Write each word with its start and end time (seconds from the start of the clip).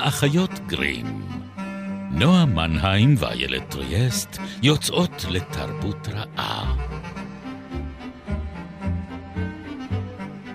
האחיות 0.00 0.50
גרים. 0.66 1.22
נועה 2.10 2.44
מנהיים 2.46 3.14
ואיילת 3.18 3.70
טריאסט 3.70 4.38
יוצאות 4.62 5.24
לתרבות 5.30 6.08
רעה. 6.08 6.76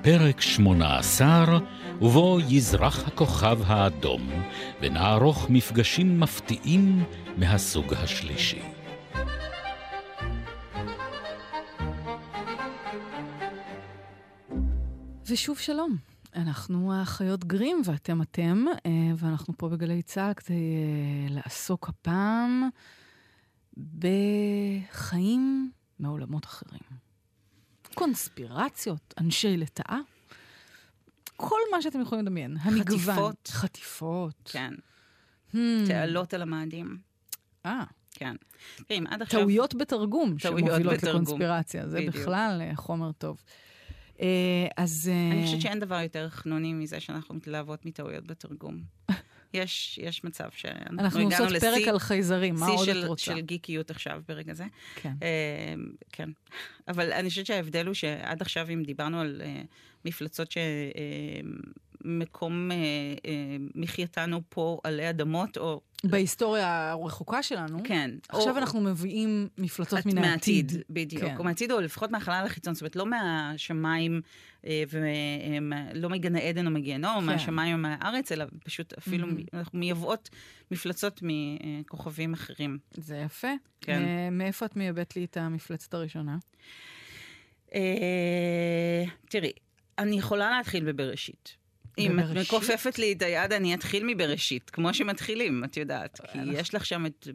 פרק 0.04 0.42
שמונה 0.42 0.98
עשר, 0.98 1.46
ובו 2.02 2.40
יזרח 2.50 3.08
הכוכב 3.08 3.60
האדום, 3.66 4.30
ונערוך 4.82 5.50
מפגשים 5.50 6.20
מפתיעים 6.20 7.04
מהסוג 7.38 7.94
השלישי. 7.94 8.62
ושוב 15.30 15.58
שלום. 15.58 16.15
אנחנו 16.36 16.94
האחיות 16.94 17.46
גרים 17.46 17.82
ואתם 17.86 18.22
אתם, 18.22 18.66
אה, 18.86 18.92
ואנחנו 19.18 19.54
פה 19.58 19.70
בגלי 19.70 20.02
צה"ל 20.02 20.34
כדי 20.34 20.54
אה, 20.54 21.36
לעסוק 21.36 21.90
הפעם 21.90 22.70
בחיים 23.78 25.72
מעולמות 26.00 26.46
אחרים. 26.46 26.82
קונספירציות, 27.94 29.14
אנשי 29.18 29.58
לטאה, 29.58 30.00
כל 31.36 31.60
מה 31.72 31.82
שאתם 31.82 32.02
יכולים 32.02 32.26
לדמיין. 32.26 32.58
המגוון. 32.62 33.16
חטיפות. 33.16 33.48
חטיפות. 33.48 34.52
כן. 34.54 34.74
Hmm. 35.52 35.58
תעלות 35.88 36.34
על 36.34 36.42
המאדים. 36.42 36.98
אה, 37.66 37.84
כן. 38.12 38.36
תראי, 38.88 39.00
עד 39.08 39.22
עכשיו... 39.22 39.40
טעויות 39.40 39.76
בתרגום 39.76 40.38
טעויות 40.38 40.60
שמובילות 40.68 40.94
בתרגום. 40.94 41.22
לקונספירציה. 41.22 41.90
זה 41.90 41.98
בדיוק. 41.98 42.16
בכלל 42.16 42.62
אה, 42.62 42.76
חומר 42.76 43.12
טוב. 43.12 43.44
אה, 44.22 44.68
אז... 44.78 45.12
אה, 45.14 45.32
אני 45.32 45.46
חושבת 45.46 45.62
שאין 45.62 45.80
דבר 45.80 46.00
יותר 46.00 46.30
חנוני 46.30 46.74
מזה 46.74 47.00
שאנחנו 47.00 47.36
מתלהבות 47.36 47.86
מטעויות 47.86 48.28
בתרגום. 48.28 48.84
יש, 49.54 50.00
יש 50.04 50.24
מצב 50.24 50.50
שאנחנו 50.56 51.00
אנחנו 51.00 51.20
הגענו 51.20 51.44
עושות 51.44 51.62
פרק 51.62 51.78
לשיא 51.78 51.92
על 51.92 52.00
חייזרים, 52.00 52.56
מה 52.56 52.66
שיא 52.66 52.76
עוד 52.76 52.86
של, 52.86 53.04
את 53.04 53.08
רוצה? 53.08 53.26
של 53.26 53.42
גיקיות 53.42 53.92
עכשיו 53.92 54.22
ברגע 54.28 54.54
זה. 54.54 54.66
כן. 54.96 55.14
אה, 55.24 55.74
כן. 56.12 56.30
אבל 56.88 57.12
אני 57.12 57.30
חושבת 57.30 57.46
שההבדל 57.46 57.86
הוא 57.86 57.94
שעד 57.94 58.42
עכשיו, 58.42 58.68
אם 58.74 58.84
דיברנו 58.84 59.20
על 59.20 59.42
אה, 59.46 59.62
מפלצות 60.06 60.52
שמקום 62.06 62.72
אה, 62.72 62.78
אה, 63.26 63.32
מחייתן 63.76 64.34
הוא 64.34 64.42
פה 64.50 64.80
עלי 64.84 65.10
אדמות, 65.10 65.58
או... 65.58 65.82
בהיסטוריה 66.04 66.92
הרחוקה 66.92 67.44
שלנו, 67.44 67.80
כן. 67.84 68.12
עכשיו 68.30 68.54
או, 68.54 68.58
אנחנו 68.58 68.82
מביאים 68.82 69.48
מפלצות 69.58 70.06
מן 70.06 70.18
העתיד. 70.18 70.72
בדיוק. 70.90 71.24
כן. 71.24 71.38
או 71.38 71.44
מהעתיד, 71.44 71.72
או 71.72 71.80
לפחות 71.82 72.12
מהחלל 72.12 72.44
החיצון, 72.46 72.74
זאת 72.74 72.82
אומרת, 72.82 72.96
לא 72.96 73.06
מהשמיים 73.06 74.22
אה, 74.66 74.84
ולא 74.90 76.10
מגן 76.10 76.36
העדן 76.36 76.66
או 76.66 76.72
מגיהנום, 76.72 77.20
כן. 77.20 77.26
מהשמיים 77.26 77.74
או 77.74 77.82
מהארץ, 77.82 78.32
אלא 78.32 78.46
פשוט 78.64 78.94
אפילו. 78.94 79.28
מ- 79.28 79.36
אנחנו 79.54 79.80
מייבאות 79.80 80.30
מפלצות 80.72 81.20
מכוכבים 81.24 82.34
אחרים. 82.34 82.78
זה 82.94 83.18
יפה. 83.18 83.52
כן. 83.82 84.02
אה, 84.02 84.30
מאיפה 84.32 84.66
את 84.66 84.76
מייבאת 84.76 85.16
לי 85.16 85.26
את 85.26 85.38
המפלצת 85.38 85.94
הראשונה? 85.94 86.38
אה, 87.76 89.04
תראי, 89.30 89.52
אני 90.00 90.18
יכולה 90.18 90.50
להתחיל 90.58 90.92
בבראשית. 90.92 91.65
אם 91.98 92.20
את? 92.20 92.26
מכופפת 92.38 93.00
לי 93.00 93.14
את 93.14 93.22
היד, 93.22 93.54
אני 93.54 93.74
אתחיל 93.74 94.04
מבראשית, 94.08 94.70
כמו 94.70 94.94
שמתחילים, 94.94 95.64
את 95.64 95.78
יודעת. 95.78 96.20
כי 96.32 96.40
אנחנו- 96.40 96.54
יש 96.54 96.74
לך 96.76 96.86
שם 96.86 97.06
את, 97.06 97.28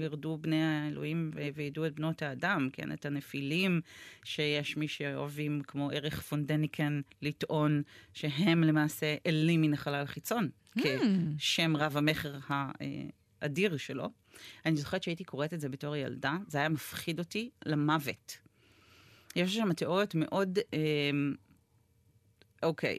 ירדו 0.00 0.38
בני 0.40 0.62
האלוהים 0.64 1.30
וידעו 1.54 1.86
את 1.86 1.94
בנות 1.94 2.22
האדם, 2.22 2.68
כן? 2.72 2.92
את 2.92 3.06
הנפילים, 3.06 3.80
שיש 4.24 4.76
מי 4.76 4.88
שאוהבים, 4.88 5.60
כמו 5.66 5.90
ערך 5.90 6.20
פונדניקן, 6.20 7.00
לטעון 7.22 7.82
שהם 8.14 8.64
למעשה 8.64 9.16
אלים 9.26 9.60
מן 9.60 9.72
החלל 9.74 10.02
החיצון, 10.02 10.48
כשם 11.38 11.76
רב 11.76 11.96
המכר 11.96 12.38
האדיר 13.42 13.76
שלו. 13.76 14.10
אני 14.66 14.76
זוכרת 14.76 15.02
שהייתי 15.02 15.24
קוראת 15.24 15.54
את 15.54 15.60
זה 15.60 15.68
בתור 15.68 15.96
ילדה, 15.96 16.36
זה 16.46 16.58
היה 16.58 16.68
מפחיד 16.68 17.18
אותי 17.18 17.50
למוות. 17.66 18.38
יש 19.36 19.54
שם 19.56 19.72
תיאוריות 19.72 20.14
מאוד, 20.14 20.58
אה, 20.74 21.10
אוקיי, 22.62 22.96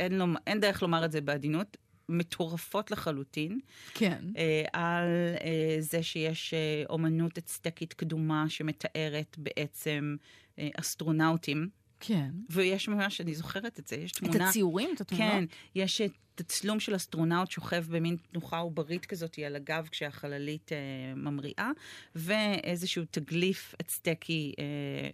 אין, 0.00 0.18
לומר, 0.18 0.40
אין 0.46 0.60
דרך 0.60 0.82
לומר 0.82 1.04
את 1.04 1.12
זה 1.12 1.20
בעדינות, 1.20 1.76
מטורפות 2.08 2.90
לחלוטין, 2.90 3.60
כן. 3.94 4.24
אה, 4.36 4.64
על 4.72 5.08
אה, 5.44 5.76
זה 5.80 6.02
שיש 6.02 6.54
אה, 6.54 6.82
אומנות 6.88 7.38
אצטקית 7.38 7.92
קדומה 7.92 8.44
שמתארת 8.48 9.36
בעצם 9.38 10.16
אה, 10.58 10.68
אסטרונאוטים, 10.80 11.68
כן. 12.00 12.30
ויש 12.50 12.88
ממש, 12.88 13.20
אני 13.20 13.34
זוכרת 13.34 13.78
את 13.78 13.86
זה, 13.86 13.96
יש 13.96 14.12
את 14.12 14.16
תמונה... 14.16 14.48
הציורים, 14.48 14.90
את 14.94 15.00
התמונות? 15.00 15.32
כן, 15.32 15.44
יש 15.74 16.00
את 16.00 16.12
תצלום 16.34 16.80
של 16.80 16.96
אסטרונאוט 16.96 17.50
שוכב 17.50 17.84
במין 17.88 18.16
תנוחה 18.32 18.58
עוברית 18.58 19.06
כזאת 19.06 19.38
על 19.46 19.56
הגב 19.56 19.88
כשהחללית 19.90 20.72
אה, 20.72 20.78
ממריאה, 21.16 21.70
ואיזשהו 22.14 23.04
תגליף 23.10 23.74
אצטקי 23.80 24.52
אה, 24.58 24.64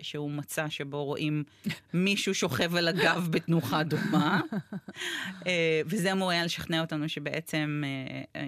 שהוא 0.03 0.31
מצא 0.31 0.69
שבו 0.69 1.05
רואים 1.05 1.45
מישהו 1.95 2.35
שוכב 2.35 2.75
על 2.75 2.89
הגב 2.89 3.29
בתנוחה 3.31 3.83
דומה. 3.83 4.41
אה, 5.47 5.81
וזה 5.87 6.13
אמור 6.13 6.31
היה 6.31 6.45
לשכנע 6.45 6.81
אותנו 6.81 7.09
שבעצם 7.09 7.83
אה, 7.85 8.23
אה, 8.41 8.47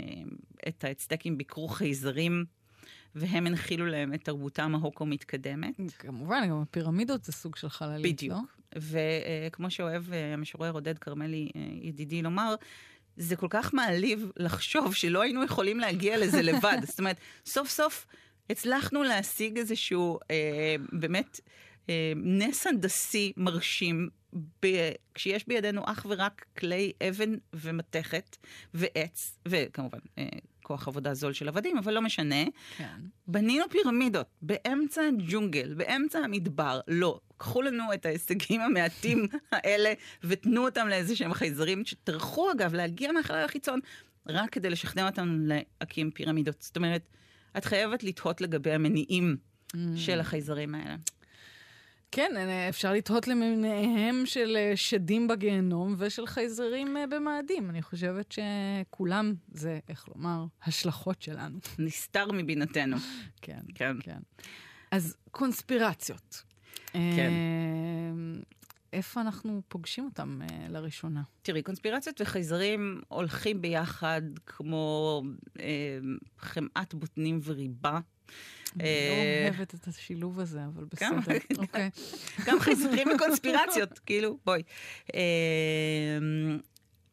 את 0.69 0.85
האצטקים 0.85 1.39
ביקרו 1.39 1.69
חייזרים. 1.69 2.58
והם 3.15 3.47
הנחילו 3.47 3.87
להם 3.87 4.15
את 4.15 4.25
תרבותם 4.25 4.75
ההוקו-מתקדמת. 4.75 5.75
כמובן, 5.99 6.49
גם 6.49 6.61
הפירמידות 6.61 7.25
זה 7.25 7.33
סוג 7.33 7.57
של 7.57 7.69
חללית, 7.69 8.17
בדיוק. 8.17 8.39
לא? 8.39 8.81
וכמו 9.47 9.71
שאוהב 9.71 10.13
אה, 10.13 10.35
המשורר 10.35 10.73
עודד 10.73 10.99
כרמלי, 10.99 11.49
אה, 11.57 11.61
ידידי, 11.83 12.23
לומר, 12.23 12.55
זה 13.17 13.37
כל 13.37 13.47
כך 13.51 13.75
מעליב 13.75 14.31
לחשוב 14.37 14.95
שלא 14.95 15.23
היינו 15.23 15.45
יכולים 15.45 15.81
להגיע 15.81 16.19
לזה 16.19 16.43
לבד. 16.43 16.79
זאת 16.89 16.99
אומרת, 16.99 17.17
סוף 17.47 17.69
סוף 17.69 18.07
הצלחנו 18.51 19.03
להשיג 19.03 19.59
איזשהו 19.59 20.19
אה, 20.31 20.77
באמת 20.93 21.41
אה, 21.89 22.13
נס 22.17 22.67
הנדסי 22.67 23.33
מרשים, 23.37 24.09
ב, 24.63 24.67
כשיש 25.15 25.49
בידינו 25.49 25.83
אך 25.87 26.07
ורק 26.09 26.45
כלי 26.59 26.93
אבן 27.09 27.35
ומתכת 27.55 28.37
ועץ, 28.75 29.39
וכמובן 29.49 29.99
אה, 30.19 30.25
כוח 30.69 30.89
עבודה 30.89 31.15
זול 31.15 31.33
של 31.33 31.49
עבדים, 31.49 31.79
אבל 31.79 31.95
לא 31.95 32.01
משנה. 32.01 32.45
כן. 32.77 33.01
בנינו 33.27 33.65
פירמידות 33.71 34.27
באמצע 34.43 35.03
הג'ונגל, 35.03 35.75
באמצע 35.75 36.19
המדבר. 36.19 36.81
לא, 36.89 37.21
קחו 37.37 37.63
לנו 37.63 37.95
את 37.95 38.07
ההישגים 38.07 38.61
המעטים 38.61 39.27
האלה 39.53 39.93
ותנו 40.25 40.65
אותם 40.65 40.89
לאיזה 40.89 41.17
שהם 41.17 41.35
חייזרים 41.35 41.85
שטרחו 41.85 42.53
אגב 42.53 42.75
להגיע 42.75 43.13
מהחלל 43.13 43.45
החיצון, 43.45 43.81
רק 44.27 44.51
כדי 44.51 44.71
לשכנע 44.71 45.07
אותנו 45.07 45.47
להקים 45.47 46.11
פירמידות. 46.11 46.63
זאת 46.63 46.77
אומרת, 46.77 47.03
את 47.57 47.65
חייבת 47.65 48.03
לתהות 48.05 48.41
לגבי 48.41 48.73
המניעים 48.73 49.37
של 49.97 50.21
החייזרים 50.21 50.75
האלה. 50.75 50.97
כן, 52.13 52.33
אה, 52.37 52.69
אפשר 52.69 52.93
לתהות 52.93 53.29
למיניהם 53.29 54.27
של 54.27 54.57
אה, 54.57 54.73
שדים 54.77 55.29
בגיהנום 55.29 55.95
ושל 55.99 56.27
חייזרים 56.27 56.97
אה, 56.97 57.07
במאדים. 57.07 57.71
אני 57.71 57.83
חושבת 57.83 58.33
שכולם 58.33 59.35
זה, 59.53 59.79
איך 59.89 60.09
לומר, 60.09 60.45
השלכות 60.65 61.23
שלנו. 61.23 61.59
נסתר 61.79 62.33
מבינתנו. 62.33 62.97
כן, 63.43 63.61
כן. 63.75 63.97
כן. 64.01 64.19
אז 64.91 65.17
קונספירציות. 65.31 66.43
כן. 66.93 67.33
איפה 68.93 69.21
אנחנו 69.21 69.63
פוגשים 69.69 70.05
אותם 70.05 70.41
אה, 70.43 70.69
לראשונה? 70.69 71.23
תראי, 71.43 71.63
קונספירציות 71.63 72.21
וחייזרים 72.21 73.01
הולכים 73.09 73.61
ביחד 73.61 74.23
כמו 74.47 75.23
אה, 75.61 75.99
חמאת 76.39 76.95
בוטנים 76.95 77.41
וריבה. 77.45 78.01
אני 78.81 78.85
אה, 78.89 79.49
לא 79.51 79.55
אוהבת 79.55 79.75
את 79.75 79.89
השילוב 79.89 80.41
הזה, 80.41 80.65
אבל? 80.65 80.85
בסדר. 80.85 81.37
אוקיי. 81.59 81.91
גם 82.47 82.61
חייזרים 82.61 83.09
וקונספירציות, 83.15 83.99
כאילו, 83.99 84.39
בואי. 84.45 84.63
אה, 85.15 85.21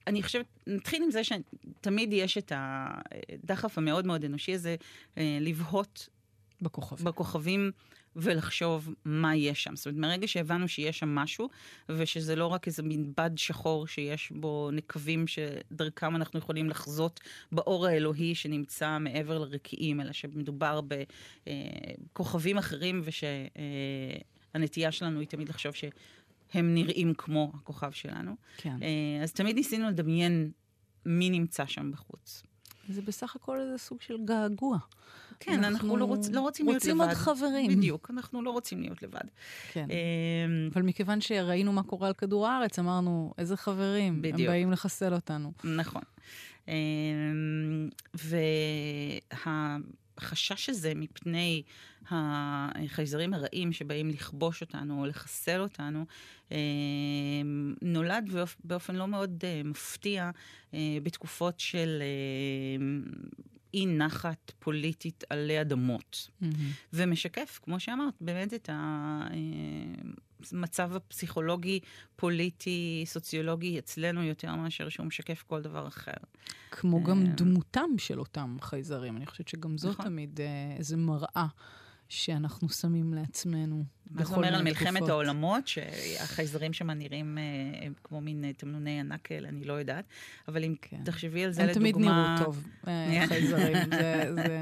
אני 0.07 0.23
חושבת, 0.23 0.45
נתחיל 0.67 1.03
עם 1.03 1.11
זה 1.11 1.21
שתמיד 1.23 2.13
יש 2.13 2.37
את 2.37 2.51
הדחף 2.55 3.77
המאוד 3.77 4.05
מאוד 4.05 4.25
אנושי 4.25 4.53
הזה 4.53 4.75
אה, 5.17 5.37
לבהות 5.41 6.09
בכוכבים. 6.61 7.05
בכוכבים 7.05 7.71
ולחשוב 8.15 8.93
מה 9.05 9.35
יש 9.35 9.63
שם. 9.63 9.75
זאת 9.75 9.85
אומרת, 9.85 9.99
מהרגע 9.99 10.27
שהבנו 10.27 10.67
שיש 10.67 10.99
שם 10.99 11.09
משהו, 11.15 11.49
ושזה 11.89 12.35
לא 12.35 12.47
רק 12.47 12.67
איזה 12.67 12.83
מין 12.83 13.13
בד 13.17 13.31
שחור 13.35 13.87
שיש 13.87 14.31
בו 14.31 14.69
נקבים 14.73 15.25
שדרכם 15.27 16.15
אנחנו 16.15 16.39
יכולים 16.39 16.69
לחזות 16.69 17.19
באור 17.51 17.87
האלוהי 17.87 18.35
שנמצא 18.35 18.97
מעבר 18.99 19.39
לרקיעים, 19.39 20.01
אלא 20.01 20.11
שמדובר 20.11 20.81
בכוכבים 22.13 22.57
אחרים, 22.57 23.01
ושהנטייה 23.03 24.91
שלנו 24.91 25.19
היא 25.19 25.27
תמיד 25.27 25.49
לחשוב 25.49 25.73
שהם 25.73 26.73
נראים 26.73 27.13
כמו 27.13 27.51
הכוכב 27.55 27.91
שלנו. 27.91 28.35
כן. 28.57 28.77
אה, 28.81 29.23
אז 29.23 29.33
תמיד 29.33 29.55
ניסינו 29.55 29.89
לדמיין 29.89 30.51
מי 31.05 31.29
נמצא 31.29 31.65
שם 31.65 31.91
בחוץ. 31.91 32.43
זה 32.89 33.01
בסך 33.01 33.35
הכל 33.35 33.59
איזה 33.59 33.77
סוג 33.77 34.01
של 34.01 34.17
געגוע. 34.25 34.77
כן, 35.39 35.63
אנחנו 35.63 35.97
לא, 35.97 36.05
רוצ, 36.05 36.29
לא 36.29 36.41
רוצים 36.41 36.65
להיות 36.65 36.83
לבד. 36.85 36.91
רוצים 36.91 37.01
עוד 37.01 37.13
חברים. 37.13 37.71
בדיוק, 37.71 38.11
אנחנו 38.13 38.41
לא 38.41 38.49
רוצים 38.49 38.81
להיות 38.81 39.03
לבד. 39.03 39.21
כן. 39.71 39.87
אמ, 39.89 40.69
אבל 40.73 40.81
מכיוון 40.81 41.21
שראינו 41.21 41.73
מה 41.73 41.83
קורה 41.83 42.07
על 42.07 42.13
כדור 42.13 42.47
הארץ, 42.47 42.79
אמרנו, 42.79 43.33
איזה 43.37 43.57
חברים, 43.57 44.13
הם 44.13 44.21
בדיוק. 44.21 44.49
באים 44.49 44.71
לחסל 44.71 45.13
אותנו. 45.13 45.51
נכון. 45.63 46.01
והחשש 50.17 50.69
הזה 50.69 50.93
מפני 50.95 51.63
החייזרים 52.09 53.33
הרעים 53.33 53.73
שבאים 53.73 54.09
לכבוש 54.09 54.61
אותנו 54.61 55.01
או 55.01 55.05
לחסל 55.05 55.59
אותנו, 55.59 56.05
נולד 57.81 58.29
באופן 58.63 58.95
לא 58.95 59.07
מאוד 59.07 59.43
מפתיע 59.65 60.31
בתקופות 61.03 61.59
של 61.59 62.03
אי 63.73 63.85
נחת 63.85 64.51
פוליטית 64.59 65.23
עלי 65.29 65.61
אדמות. 65.61 66.29
Mm-hmm. 66.41 66.45
ומשקף, 66.93 67.59
כמו 67.63 67.79
שאמרת, 67.79 68.13
באמת 68.21 68.53
את 68.53 68.69
המצב 70.51 70.95
הפסיכולוגי, 70.95 71.79
פוליטי, 72.15 73.03
סוציולוגי 73.05 73.79
אצלנו 73.79 74.23
יותר 74.23 74.55
מאשר 74.55 74.89
שהוא 74.89 75.05
משקף 75.05 75.43
כל 75.47 75.61
דבר 75.61 75.87
אחר. 75.87 76.11
כמו 76.71 77.03
גם 77.03 77.25
דמותם 77.25 77.89
של 77.97 78.19
אותם 78.19 78.57
חייזרים. 78.61 79.17
אני 79.17 79.25
חושבת 79.25 79.47
שגם 79.47 79.77
זאת 79.77 79.91
נכון. 79.91 80.05
תמיד 80.05 80.39
איזה 80.77 80.97
מראה. 80.97 81.47
שאנחנו 82.09 82.69
שמים 82.69 83.13
לעצמנו 83.13 83.83
בכל 84.11 84.15
מיני 84.15 84.19
תקופות. 84.19 84.19
מה 84.19 84.25
זה 84.25 84.35
אומר 84.35 84.55
על 84.55 84.63
מלחמת 84.63 85.09
העולמות, 85.09 85.67
שהחייזרים 85.67 86.73
שם 86.73 86.91
נראים 86.91 87.37
הם 87.81 87.93
כמו 88.03 88.21
מין 88.21 88.51
תמנוני 88.57 88.99
ענק 88.99 89.21
כאלה, 89.23 89.49
אני 89.49 89.63
לא 89.63 89.73
יודעת, 89.73 90.05
אבל 90.47 90.63
אם 90.63 90.75
כן. 90.81 91.03
תחשבי 91.05 91.43
על 91.43 91.51
זה 91.51 91.63
הם 91.63 91.69
לדוגמה... 91.69 91.87
הם 91.87 91.93
תמיד 91.93 92.07
נראו 92.07 92.45
טוב, 92.45 92.67
חייזרים. 93.29 93.77
זה, 93.91 94.33
זה... 94.35 94.57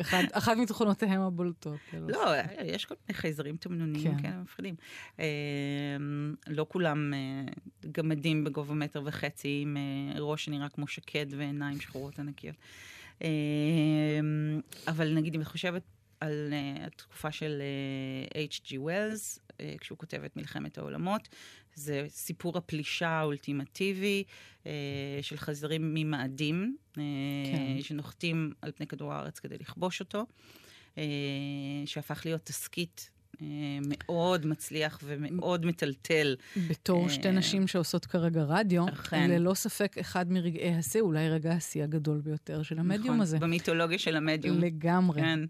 אחד, 0.00 0.22
אחת 0.32 0.56
מתכונותיהם 0.56 1.20
הבולטות. 1.20 1.78
לא, 1.92 2.32
יש 2.64 2.84
כל 2.84 2.94
מיני 3.00 3.18
חייזרים 3.18 3.56
תמנוניים 3.56 4.16
כן. 4.16 4.22
כאלה 4.22 4.42
מפחידים. 4.42 4.74
לא 6.46 6.66
כולם 6.68 7.12
גמדים 7.92 8.44
בגובה 8.44 8.74
מטר 8.74 9.02
וחצי, 9.04 9.58
עם 9.62 9.76
ראש 10.18 10.44
שנראה 10.44 10.68
כמו 10.68 10.86
שקד 10.86 11.26
ועיניים 11.30 11.80
שחורות 11.80 12.18
ענקיות. 12.18 12.56
אבל 14.88 15.14
נגיד, 15.14 15.34
אם 15.34 15.40
את 15.40 15.46
חושבת 15.46 15.82
על 16.22 16.52
uh, 16.52 16.86
התקופה 16.86 17.32
של 17.32 17.62
H.G. 18.50 18.70
uh, 18.70 18.74
Wells, 18.74 19.38
uh, 19.48 19.54
כשהוא 19.80 19.98
כותב 19.98 20.24
את 20.24 20.36
מלחמת 20.36 20.78
העולמות. 20.78 21.28
זה 21.74 22.06
סיפור 22.08 22.58
הפלישה 22.58 23.08
האולטימטיבי 23.08 24.24
uh, 24.62 24.66
של 25.22 25.36
חזרים 25.36 25.94
ממאדים, 25.94 26.76
uh, 26.92 26.96
כן. 26.96 27.82
שנוחתים 27.82 28.52
על 28.62 28.72
פני 28.72 28.86
כדור 28.86 29.12
הארץ 29.12 29.38
כדי 29.38 29.58
לכבוש 29.58 30.00
אותו, 30.00 30.26
uh, 30.94 30.98
שהפך 31.86 32.22
להיות 32.24 32.40
תסכית 32.44 33.10
אה, 33.10 33.11
מאוד 33.40 34.46
מצליח 34.46 34.98
ומאוד 35.04 35.66
מטלטל. 35.66 36.36
בתור 36.68 37.08
שתי 37.08 37.28
אה, 37.28 37.32
נשים 37.32 37.66
שעושות 37.66 38.06
כרגע 38.06 38.42
רדיו, 38.42 38.88
אכן. 38.88 39.30
ללא 39.30 39.54
ספק 39.54 39.98
אחד 39.98 40.32
מרגעי 40.32 40.74
השיא, 40.74 41.00
אולי 41.00 41.30
רגע 41.30 41.52
השיא 41.52 41.82
הגדול 41.82 42.20
ביותר 42.20 42.62
של 42.62 42.78
המדיום 42.78 43.04
נכון, 43.04 43.20
הזה. 43.20 43.38
במיתולוגיה 43.38 43.98
של 43.98 44.16
המדיום. 44.16 44.58
לגמרי. 44.58 45.20
כן. 45.20 45.40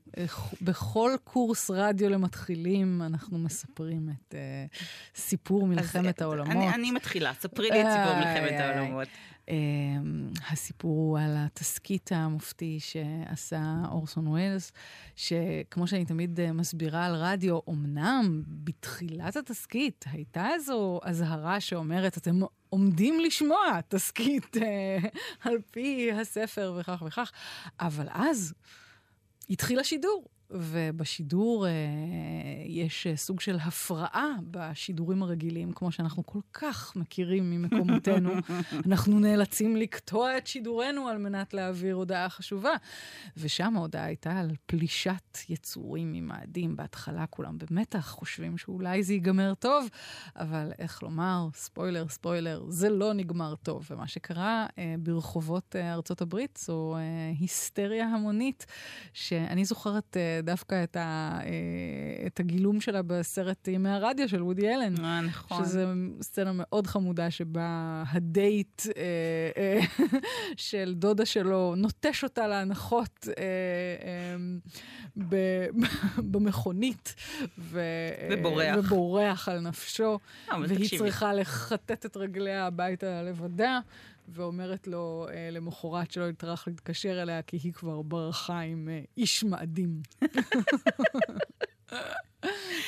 בכל 0.63 1.11
קורס 1.25 1.71
רדיו 1.71 2.11
למתחילים 2.11 3.03
אנחנו 3.03 3.39
מספרים 3.39 4.09
את 4.09 4.35
uh, 4.35 4.77
סיפור 5.15 5.67
מלחמת 5.67 6.23
העולמות. 6.23 6.57
אני, 6.57 6.75
אני 6.75 6.91
מתחילה, 6.91 7.33
ספרי 7.35 7.71
לי 7.71 7.83
את 7.83 7.87
סיפור 7.87 8.17
מלחמת 8.19 8.61
העולמות. 8.61 9.09
אמ, 9.49 10.31
הסיפור 10.51 10.91
הוא 10.91 11.19
על 11.19 11.35
התסכית 11.37 12.13
המופתי 12.13 12.79
שעשה 12.81 13.63
אורסון 13.91 14.27
ווילס, 14.27 14.73
שכמו 15.17 15.87
שאני 15.87 16.05
תמיד 16.05 16.41
אה, 16.41 16.53
מסבירה 16.53 17.07
על 17.07 17.15
רדיו, 17.15 17.59
אמנם 17.69 18.43
בתחילת 18.47 19.37
התסכית 19.37 20.05
הייתה 20.11 20.49
איזו 20.55 21.01
אזהרה 21.03 21.61
שאומרת, 21.61 22.19
אתם 22.19 22.41
עומדים 22.69 23.21
לשמוע 23.21 23.81
תסכית 23.89 24.57
אה, 24.57 24.99
על 25.41 25.59
פי 25.71 26.13
הספר 26.13 26.77
וכך 26.81 27.03
וכך, 27.07 27.33
אבל 27.81 28.07
אז 28.11 28.55
התחיל 29.51 29.79
השידור. 29.79 30.25
ובשידור 30.55 31.67
אה, 31.67 31.71
יש 32.67 33.07
אה, 33.07 33.17
סוג 33.17 33.41
של 33.41 33.57
הפרעה 33.57 34.29
בשידורים 34.51 35.23
הרגילים, 35.23 35.73
כמו 35.73 35.93
שאנחנו 35.93 36.27
כל 36.27 36.39
כך 36.53 36.97
מכירים 36.97 37.51
ממקומותינו. 37.51 38.31
אנחנו 38.87 39.19
נאלצים 39.19 39.77
לקטוע 39.77 40.39
את 40.39 40.47
שידורנו 40.47 41.09
על 41.09 41.19
מנת 41.19 41.55
להעביר 41.55 41.95
הודעה 41.95 42.29
חשובה. 42.29 42.73
ושם 43.37 43.77
ההודעה 43.77 44.05
הייתה 44.05 44.39
על 44.39 44.51
פלישת 44.67 45.39
יצורים 45.49 46.13
ממאדים. 46.13 46.77
בהתחלה 46.77 47.27
כולם 47.27 47.59
במתח, 47.59 48.09
חושבים 48.09 48.59
שאולי 48.59 49.03
זה 49.03 49.13
ייגמר 49.13 49.55
טוב, 49.55 49.89
אבל 50.37 50.73
איך 50.79 51.03
לומר, 51.03 51.49
ספוילר, 51.55 52.09
ספוילר, 52.09 52.65
זה 52.69 52.89
לא 52.89 53.13
נגמר 53.13 53.55
טוב. 53.55 53.89
ומה 53.91 54.09
שקרה 54.09 54.67
אה, 54.79 54.95
ברחובות 54.99 55.77
אה, 55.77 55.93
ארצות 55.93 56.21
הברית 56.21 56.59
זו 56.63 56.97
אה, 56.97 57.01
היסטריה 57.41 58.07
המונית, 58.07 58.67
שאני 59.13 59.65
זוכרת... 59.65 60.17
אה, 60.17 60.42
דווקא 60.43 60.85
את, 60.85 60.97
ה, 60.97 61.39
אה, 61.45 62.27
את 62.27 62.41
הגילום 62.41 62.81
שלה 62.81 63.03
בסרט 63.03 63.69
ימי 63.69 63.89
הרדיו 63.89 64.29
של 64.29 64.43
וודי 64.43 64.75
אלן. 64.75 65.05
אה, 65.05 65.21
נכון. 65.21 65.65
שזה 65.65 65.87
סצנה 66.21 66.51
מאוד 66.55 66.87
חמודה 66.87 67.31
שבה 67.31 68.03
הדייט 68.09 68.83
אה, 68.97 69.03
אה, 69.57 69.81
של 70.57 70.95
דודה 70.97 71.27
שלו 71.27 71.75
נוטש 71.77 72.25
אותה 72.25 72.47
להנחות 72.47 73.29
אה, 73.29 73.43
אה, 74.05 74.37
ב, 75.29 75.37
במכונית. 76.33 77.15
ו, 77.59 77.81
ובורח. 78.31 78.77
ובורח 78.79 79.49
על 79.49 79.61
נפשו. 79.61 80.19
והיא 80.49 80.79
תקשיבי. 80.79 80.99
צריכה 80.99 81.35
לכתת 81.35 82.07
את 82.07 82.17
רגליה 82.17 82.67
הביתה 82.67 83.23
לבדה. 83.23 83.81
ואומרת 84.29 84.87
לו 84.87 85.27
אה, 85.31 85.51
למחרת 85.51 86.11
שלא 86.11 86.29
יטרח 86.29 86.69
להתקשר 86.69 87.23
אליה, 87.23 87.43
כי 87.43 87.57
היא 87.63 87.73
כבר 87.73 88.03
ברחה 88.03 88.61
עם 88.61 88.89
אה, 88.89 89.01
איש 89.17 89.45
מאדים. 89.45 90.03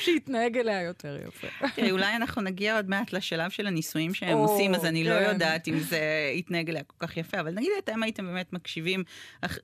שיתנהג 0.01 0.57
אליה 0.57 0.81
יותר 0.81 1.17
יפה. 1.27 1.47
תראי, 1.75 1.91
אולי 1.91 2.15
אנחנו 2.15 2.41
נגיע 2.41 2.75
עוד 2.75 2.89
מעט 2.89 3.13
לשלב 3.13 3.49
של 3.49 3.67
הניסויים 3.67 4.13
שהם 4.13 4.37
עושים, 4.37 4.75
אז 4.75 4.85
אני 4.85 5.03
לא 5.03 5.19
כן. 5.19 5.29
יודעת 5.29 5.67
אם 5.67 5.79
זה 5.79 5.99
יתנהג 6.35 6.69
אליה 6.69 6.83
כל 6.83 7.07
כך 7.07 7.17
יפה, 7.17 7.39
אבל 7.39 7.51
נגיד 7.51 7.69
אתם 7.83 8.03
הייתם 8.03 8.25
באמת 8.25 8.53
מקשיבים, 8.53 9.03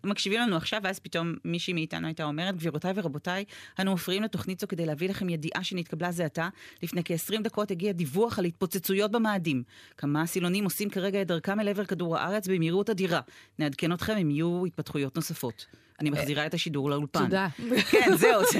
מקשיבים 0.03 0.41
לנו 0.41 0.55
עכשיו, 0.55 0.79
ואז 0.83 0.99
פתאום 0.99 1.35
מישהי 1.45 1.73
מאיתנו 1.73 2.07
הייתה 2.07 2.23
אומרת, 2.23 2.55
גבירותיי 2.55 2.93
ורבותיי, 2.95 3.45
אנו 3.79 3.93
מפריעים 3.93 4.23
לתוכנית 4.23 4.59
זו 4.59 4.67
כדי 4.67 4.85
להביא 4.85 5.09
לכם 5.09 5.29
ידיעה 5.29 5.63
שנתקבלה 5.63 6.11
זה 6.11 6.25
עתה. 6.25 6.49
לפני 6.83 7.01
כ-20 7.05 7.41
דקות 7.41 7.71
הגיע 7.71 7.91
דיווח 7.91 8.39
על 8.39 8.45
התפוצצויות 8.45 9.11
במאדים. 9.11 9.63
כמה 9.97 10.25
סילונים 10.25 10.63
עושים 10.63 10.89
כרגע 10.89 11.21
את 11.21 11.27
דרכם 11.27 11.59
אל 11.59 11.67
עבר 11.67 11.85
כדור 11.85 12.17
הארץ 12.17 12.47
במהירות 12.47 12.89
אדירה. 12.89 13.19
נעדכן 13.59 13.94
אתכם 13.94 14.18
אם 14.18 14.31
יהיו 14.31 14.66
התפתחויות 14.66 15.16
נוספות. 15.16 15.66
אני 16.01 16.09
מחזירה 16.09 16.45
את 16.45 16.53
השידור 16.53 16.89
לאולפן. 16.89 17.23
תודה. 17.23 17.47
כן, 17.91 18.15
זהו. 18.17 18.41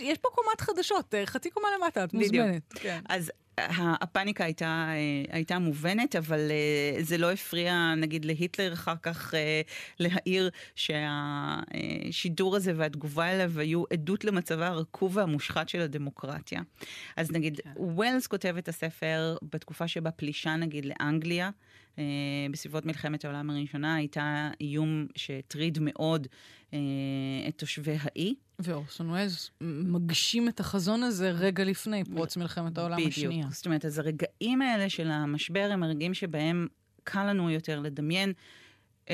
יש 0.00 0.18
פה 0.18 0.28
קומת 0.32 0.60
חדשות, 0.60 1.14
אה, 1.14 1.26
חצי 1.26 1.50
קומה 1.50 1.68
למטה, 1.78 2.04
את 2.04 2.14
מוזמנת. 2.14 2.62
כן. 2.74 3.00
אז 3.08 3.32
הפאניקה 4.00 4.44
הייתה, 4.44 4.64
אה, 4.66 5.34
הייתה 5.34 5.58
מובנת, 5.58 6.16
אבל 6.16 6.50
אה, 6.50 7.02
זה 7.02 7.18
לא 7.18 7.32
הפריע, 7.32 7.94
נגיד, 7.96 8.24
להיטלר 8.24 8.72
אחר 8.72 8.94
כך 9.02 9.34
להעיר 9.98 10.50
שהשידור 10.74 12.56
הזה 12.56 12.72
והתגובה 12.76 13.26
אליו 13.32 13.60
היו 13.60 13.84
עדות 13.92 14.24
למצבה 14.24 14.66
הרקוב 14.66 15.16
והמושחת 15.16 15.68
של 15.68 15.80
הדמוקרטיה. 15.80 16.60
אז 17.16 17.30
נגיד, 17.30 17.60
כן. 17.64 17.70
ווילס 17.76 18.26
כותב 18.26 18.54
את 18.58 18.68
הספר 18.68 19.36
בתקופה 19.42 19.88
שבה 19.88 20.10
פלישה, 20.10 20.56
נגיד, 20.56 20.84
לאנגליה. 20.84 21.50
אה, 21.98 22.04
בסביבות 22.50 22.86
מלחמת 22.86 23.24
העולם 23.24 23.50
הראשונה, 23.50 23.94
הייתה 23.94 24.50
איום 24.60 25.06
שהטריד 25.16 25.78
מאוד 25.80 26.26
אה, 26.74 26.78
את 27.48 27.58
תושבי 27.58 27.96
האי. 28.00 28.34
ואורסון 28.62 29.10
ווילס 29.10 29.50
מגשים 29.60 30.48
את 30.48 30.60
החזון 30.60 31.02
הזה 31.02 31.30
רגע 31.30 31.64
לפני 31.64 32.04
פרוץ 32.04 32.36
מלחמת 32.36 32.78
העולם 32.78 32.96
בדיוק. 32.96 33.12
השנייה. 33.12 33.30
בדיוק. 33.30 33.54
זאת 33.54 33.66
אומרת, 33.66 33.84
אז 33.84 33.98
הרגעים 33.98 34.62
האלה 34.62 34.88
של 34.88 35.10
המשבר 35.10 35.68
הם 35.72 35.82
הרגעים 35.82 36.14
שבהם 36.14 36.66
קל 37.04 37.24
לנו 37.30 37.50
יותר 37.50 37.80
לדמיין 37.80 38.32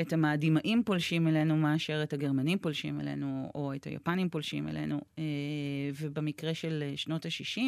את 0.01 0.13
המאדימאים 0.13 0.83
פולשים 0.83 1.27
אלינו 1.27 1.57
מאשר 1.57 2.03
את 2.03 2.13
הגרמנים 2.13 2.57
פולשים 2.57 3.01
אלינו, 3.01 3.51
או 3.55 3.73
את 3.75 3.83
היפנים 3.83 4.29
פולשים 4.29 4.67
אלינו. 4.67 5.01
אה, 5.19 5.23
ובמקרה 5.99 6.53
של 6.53 6.83
שנות 6.95 7.25
ה-60, 7.25 7.61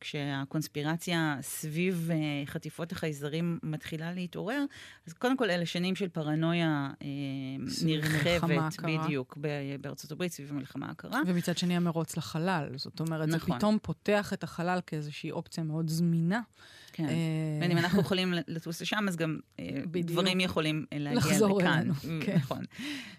כשהקונספירציה 0.00 1.36
סביב 1.40 2.10
אה, 2.12 2.16
חטיפות 2.46 2.92
החייזרים 2.92 3.58
מתחילה 3.62 4.12
להתעורר, 4.12 4.64
אז 5.06 5.12
קודם 5.12 5.36
כל 5.36 5.50
אלה 5.50 5.66
שנים 5.66 5.94
של 5.94 6.08
פרנויה 6.08 6.90
אה, 7.02 7.06
נרחבת, 7.84 8.76
בדיוק, 8.82 9.38
בארצות 9.80 10.12
הברית, 10.12 10.32
סביב 10.32 10.50
המלחמה 10.50 10.90
הקרה. 10.90 11.20
ומצד 11.26 11.58
שני 11.58 11.76
המרוץ 11.76 12.16
לחלל, 12.16 12.68
זאת 12.76 13.00
אומרת, 13.00 13.28
נכון. 13.28 13.52
זה 13.52 13.58
פתאום 13.58 13.78
פותח 13.82 14.32
את 14.32 14.44
החלל 14.44 14.78
כאיזושהי 14.86 15.30
אופציה 15.30 15.64
מאוד 15.64 15.88
זמינה. 15.88 16.40
כן. 16.96 17.08
אה, 17.08 17.68
ואם 17.68 17.78
אנחנו 17.78 18.00
יכולים 18.00 18.34
לטוס 18.48 18.82
לשם, 18.82 19.04
אז 19.08 19.16
גם 19.16 19.38
אה, 19.58 19.68
בדיוק. 19.86 20.10
דברים 20.10 20.40
יכולים 20.40 20.86
אה, 20.92 20.98
להגיע 20.98 21.18
לחזור 21.18 21.58
לכאן. 21.58 21.78
אלינו, 21.78 21.94
כן. 22.24 22.36
נכון. 22.42 22.64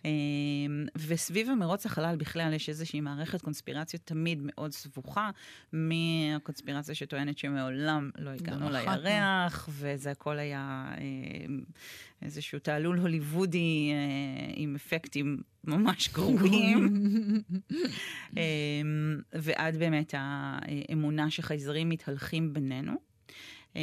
אה, 0.06 0.12
וסביב 1.08 1.50
המרוץ 1.50 1.86
לחלל 1.86 2.16
בכלל 2.16 2.54
יש 2.54 2.70
איזושהי 2.70 3.02
מערכת 3.02 3.42
קונספירציות 3.42 4.02
תמיד 4.06 4.40
מאוד 4.42 4.72
סבוכה, 4.72 5.30
מהקונספירציה 5.74 6.96
שטוענת 6.96 7.38
שמעולם 7.38 8.10
לא 8.18 8.30
הגענו. 8.30 8.70
לירח, 8.70 9.70
וזה 9.72 10.12
הכל 10.12 10.40
היה 10.40 10.92
אה, 10.98 11.46
איזשהו 12.22 12.60
תעלול 12.60 13.00
הוליוודי 13.00 13.92
עם 14.56 14.76
אפקטים 14.76 15.38
ממש 15.64 16.10
גרועים. 16.14 16.98
אמ, 18.38 18.42
ועד 19.34 19.78
באמת 19.78 20.14
האמונה 20.18 21.32
שחייזרים 21.32 21.90
מתהלכים 21.90 22.54
בינינו. 22.54 23.15
אה, 23.76 23.82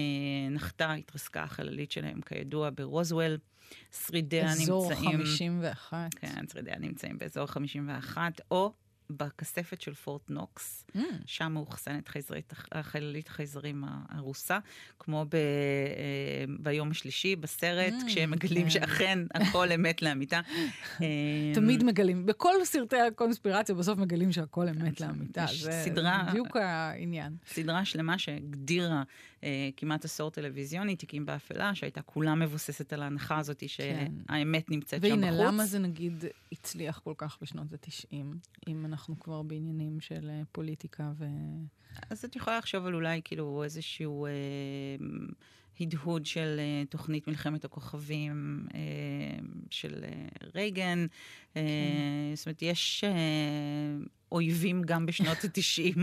נחתה, 0.51 0.93
התרסקה 0.93 1.43
החללית 1.43 1.91
שלהם, 1.93 2.21
כידוע, 2.21 2.71
ברוזוול. 2.75 3.39
שרידיה 4.07 4.51
אזור 4.53 4.91
נמצאים... 4.93 5.11
51. 5.19 6.15
כן, 6.15 6.45
שרידיה 6.53 6.79
נמצאים 6.79 7.19
באזור 7.19 7.47
51, 7.47 8.41
או 8.51 8.73
בכספת 9.11 9.81
של 9.81 9.95
פורט 9.95 10.31
נוקס. 10.31 10.85
Mm, 10.97 10.99
שם 11.27 11.53
מאוחסנת 11.53 12.09
חייזרית, 12.09 12.53
החללית 12.73 13.29
חייזרים 13.29 13.85
הרוסה, 14.09 14.59
כמו 14.99 15.25
ב, 15.29 15.35
אה, 15.35 15.41
ביום 16.59 16.91
השלישי 16.91 17.37
בסרט, 17.37 17.93
Mm, 17.93 18.07
כשהם 18.07 18.31
מגלים 18.31 18.63
כן. 18.63 18.71
שאכן 18.71 19.19
הכל 19.35 19.73
אמת 19.77 20.03
לאמיתה. 20.03 20.41
אה, 21.03 21.07
תמיד 21.55 21.85
מגלים, 21.85 22.27
בכל 22.27 22.55
סרטי 22.65 22.97
הקונספירציה 23.01 23.75
בסוף 23.75 23.99
מגלים 23.99 24.33
שהכל 24.33 24.69
אמת 24.69 25.01
לאמיתה. 25.01 25.45
זה 25.53 25.73
סדרה- 25.85 26.25
בדיוק 26.31 26.57
העניין. 26.57 27.37
סדרה 27.47 27.85
שלמה 27.85 28.19
שהגדירה 28.19 29.03
כמעט 29.77 30.05
עשור 30.05 30.31
טלוויזיוני, 30.31 30.97
תיקים 30.97 31.27
באפלה, 31.27 31.75
שהייתה 31.75 32.03
כולה 32.03 32.35
מבוססת 32.35 32.93
על 32.93 33.03
ההנחה 33.03 33.39
הזאת 33.39 33.61
כן. 33.61 33.67
שהאמת 33.69 34.71
נמצאת 34.71 35.03
שם 35.03 35.09
בחוץ. 35.09 35.23
והנה, 35.25 35.45
למה 35.45 35.67
זה 35.67 35.79
נגיד 35.79 36.25
הצליח 36.53 36.99
כל 36.99 37.15
כך 37.17 37.39
בשנות 37.43 37.73
ה-90, 37.73 38.17
אם 38.69 38.87
אנחנו 38.87 39.21
כבר 39.21 39.43
בעניינים 39.43 40.01
של 40.01 40.31
אה, 40.31 40.43
פוליטיקה 40.53 41.13
ו... 41.19 41.25
אז 42.11 42.25
את 42.25 42.37
יכולה 42.37 42.59
לחשוב 42.59 42.87
על 42.87 42.95
אולי 42.95 43.21
כאילו 43.25 43.65
איזשהו 43.65 44.27
אה, 44.27 44.31
הדהוד 45.81 46.27
של 46.27 46.57
אה, 46.59 46.85
תוכנית 46.89 47.29
מלחמת 47.29 47.65
הכוכבים 47.65 48.67
אה, 48.75 48.81
של 49.71 50.05
אה, 50.05 50.27
רייגן. 50.55 51.07
אה, 51.57 51.63
זאת 52.35 52.47
אומרת, 52.47 52.63
יש 52.63 53.05
אה, 53.05 53.11
אויבים 54.33 54.83
גם 54.83 55.07
בשנות 55.07 55.39
ה-90, 55.45 55.99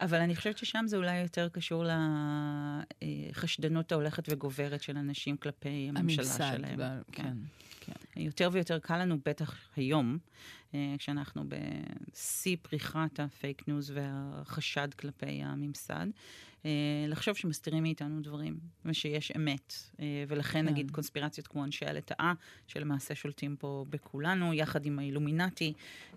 אבל 0.00 0.20
אני 0.20 0.36
חושבת 0.36 0.58
ששם 0.58 0.84
זה 0.88 0.96
אולי 0.96 1.20
יותר 1.20 1.48
קשור 1.48 1.84
לחשדנות 3.02 3.92
ההולכת 3.92 4.24
וגוברת 4.28 4.82
של 4.82 4.96
אנשים 4.96 5.36
כלפי 5.36 5.86
הממשלה 5.88 6.24
הממסד. 6.24 6.52
שלהם. 6.56 6.78
ב- 6.78 7.02
כן. 7.12 7.22
כן, 7.22 7.32
כן. 8.12 8.20
יותר 8.20 8.48
ויותר 8.52 8.78
קל 8.78 8.98
לנו, 8.98 9.16
בטח 9.26 9.54
היום, 9.76 10.18
כשאנחנו 10.98 11.44
בשיא 11.48 12.56
פריחת 12.62 13.20
הפייק 13.20 13.68
ניוז 13.68 13.90
והחשד 13.90 14.94
כלפי 14.94 15.42
הממסד, 15.42 16.06
אה, 16.64 16.70
לחשוב 17.08 17.36
שמסתירים 17.36 17.82
מאיתנו 17.82 18.20
דברים, 18.20 18.58
ושיש 18.84 19.32
אמת. 19.36 19.74
אה, 20.00 20.24
ולכן 20.28 20.58
כן. 20.58 20.72
נגיד 20.72 20.90
קונספירציות 20.90 21.46
כמו 21.46 21.64
אנשי 21.64 21.86
הלטאה, 21.86 22.32
שלמעשה 22.66 23.14
שולטים 23.14 23.56
פה 23.56 23.84
בכולנו, 23.90 24.54
יחד 24.54 24.86
עם 24.86 24.98
האילומינטי 24.98 25.72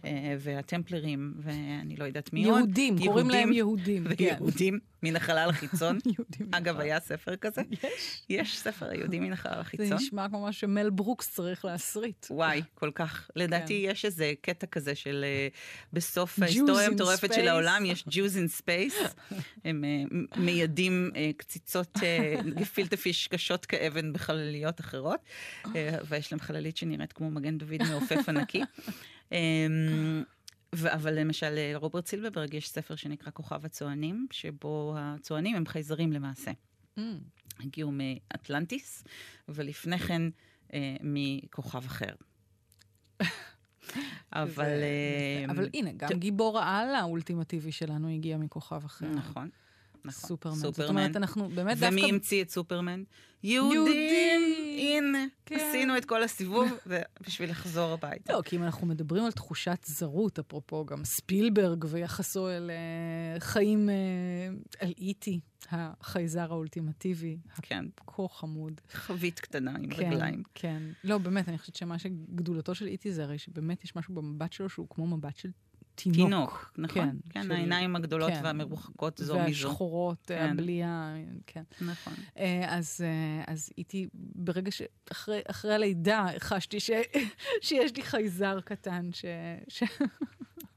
אה, 0.05 0.35
והטמפלרים, 0.39 1.33
ואני 1.37 1.95
לא 1.95 2.05
יודעת 2.05 2.33
מי 2.33 2.45
עוד. 2.45 2.57
יהודים, 2.57 2.95
קוראים 3.05 3.29
להם 3.29 3.53
יהודים 3.53 4.03
יהודים. 4.03 4.15
כן. 4.15 4.35
ויהודים 4.39 4.79
מן 5.03 5.15
החלל 5.15 5.49
החיצון. 5.49 5.97
יהודים. 6.17 6.47
אגב. 6.51 6.79
היה 6.79 6.99
ספר 6.99 7.35
כזה? 7.35 7.61
יש. 7.71 8.21
יש 8.29 8.59
ספר 8.59 8.89
היהודים 8.89 9.23
מן 9.23 9.33
החלל 9.33 9.53
זה 9.53 9.59
החיצון. 9.59 9.93
נשמע 9.93 10.29
כמו 10.29 10.41
מה 10.41 10.53
שמל 10.53 10.89
ברוקס 10.89 11.29
צריך 11.29 11.65
להסריט. 11.65 12.25
וואי, 12.29 12.61
כל 12.75 12.91
כך. 12.95 13.29
לדעתי 13.35 13.83
כן. 13.85 13.91
יש 13.91 14.05
איזה 14.05 14.33
קטע 14.43 14.67
כזה 14.67 14.95
של 14.95 15.25
אה, 15.27 15.47
בסוף 15.93 16.39
ההיסטוריה 16.41 16.87
המטורפת 16.87 17.33
של. 17.33 17.47
העולם, 17.47 17.85
יש 17.85 18.03
Jews 18.03 18.33
in 18.33 18.61
space. 18.61 19.07
הם 19.65 19.83
אה, 19.83 20.03
מיידים 20.37 21.11
אה, 21.15 21.31
קציצות 21.37 21.97
גפילטה 22.55 22.97
פיש 22.97 23.27
קשות 23.27 23.65
כאבן 23.65 24.13
בחלליות 24.13 24.79
אחרות, 24.79 25.19
ויש 26.07 26.31
להם 26.31 26.39
חללית 26.39 26.77
שנראית 26.77 27.13
כמו 27.13 27.31
מגן 27.31 27.57
דוד 27.57 27.83
מעופף 27.89 28.29
ענקי. 28.29 28.61
ו- 30.75 30.93
אבל 30.93 31.19
למשל 31.19 31.49
לרוברט 31.49 32.07
סילברברג 32.07 32.53
יש 32.53 32.69
ספר 32.69 32.95
שנקרא 32.95 33.31
כוכב 33.33 33.65
הצוענים, 33.65 34.27
שבו 34.31 34.95
הצוענים 34.97 35.55
הם 35.55 35.65
חייזרים 35.65 36.13
למעשה. 36.13 36.51
Mm, 36.99 37.01
הגיעו 37.59 37.91
מאטלנטיס, 37.91 39.03
ולפני 39.49 39.99
כן 39.99 40.21
אה, 40.73 40.95
מכוכב 41.01 41.85
אחר. 41.85 42.15
אבל... 44.33 44.65
אה, 44.65 45.45
אבל 45.49 45.69
הנה, 45.73 45.91
גם 45.97 46.09
גיבור 46.19 46.59
העל 46.59 46.95
האולטימטיבי 46.95 47.71
שלנו 47.71 48.09
הגיע 48.09 48.37
מכוכב 48.37 48.85
אחר. 48.85 49.05
נכון. 49.05 49.49
נכון. 50.05 50.27
סופרמן. 50.27 50.55
זאת 50.55 50.75
סופרמן. 50.75 50.89
אומרת, 50.89 51.15
אנחנו 51.15 51.49
באמת 51.49 51.77
דווקא... 51.77 51.93
ומי 51.93 52.09
המציא 52.09 52.41
את 52.43 52.49
סופרמן? 52.49 53.03
יהודים! 53.43 54.41
הנה, 54.79 55.25
כן. 55.45 55.55
עשינו 55.55 55.97
את 55.97 56.05
כל 56.05 56.23
הסיבוב 56.23 56.71
בשביל 57.27 57.49
לחזור 57.49 57.93
הביתה. 57.93 58.33
לא, 58.33 58.41
כי 58.41 58.55
אם 58.55 58.63
אנחנו 58.63 58.87
מדברים 58.87 59.25
על 59.25 59.31
תחושת 59.31 59.79
זרות, 59.85 60.39
אפרופו 60.39 60.85
גם 60.85 61.05
ספילברג 61.05 61.85
ויחסו 61.89 62.49
אל 62.49 62.71
אה, 62.71 63.39
חיים, 63.39 63.89
אה, 63.89 63.95
על 64.79 64.93
איטי, 64.97 65.39
החייזר 65.69 66.51
האולטימטיבי, 66.51 67.37
כן, 67.61 67.85
הכה 68.01 68.23
חמוד. 68.27 68.81
חבית 68.91 69.39
קטנה 69.39 69.71
עם 69.71 69.89
כן, 69.89 70.11
רגליים. 70.11 70.43
כן. 70.53 70.83
לא, 71.03 71.17
באמת, 71.17 71.49
אני 71.49 71.57
חושבת 71.57 71.75
שמה 71.75 71.99
שגדולתו 71.99 72.75
של 72.75 72.87
איטי 72.87 73.11
זה 73.11 73.23
הרי 73.23 73.37
שבאמת 73.37 73.83
יש 73.83 73.95
משהו 73.95 74.13
במבט 74.13 74.53
שלו 74.53 74.69
שהוא 74.69 74.87
כמו 74.89 75.07
מבט 75.07 75.37
של 75.37 75.49
תינוק. 75.95 76.17
תינוק, 76.17 76.71
נכון? 76.77 77.09
כן, 77.09 77.29
כן, 77.29 77.43
של- 77.43 77.51
העיניים 77.51 77.95
הגדולות 77.95 78.31
כן. 78.31 78.41
והמרוחקות 78.43 79.17
זו 79.17 79.33
מזו. 79.33 79.43
והשחורות, 79.43 80.25
כן. 80.27 80.49
הבליעה, 80.51 81.13
כן. 81.47 81.63
נכון. 81.81 82.13
אה, 82.37 82.65
אז, 82.67 83.01
אה, 83.03 83.53
אז 83.53 83.69
איתי, 83.77 84.07
ברגע 84.13 84.71
ש... 84.71 84.81
אחרי, 85.11 85.41
אחרי 85.47 85.73
הלידה 85.73 86.27
חשתי 86.39 86.79
ש, 86.79 86.89
שיש 87.61 87.95
לי 87.95 88.03
חייזר 88.03 88.59
קטן 88.61 89.09
ש... 89.13 89.25
ש... 89.67 89.83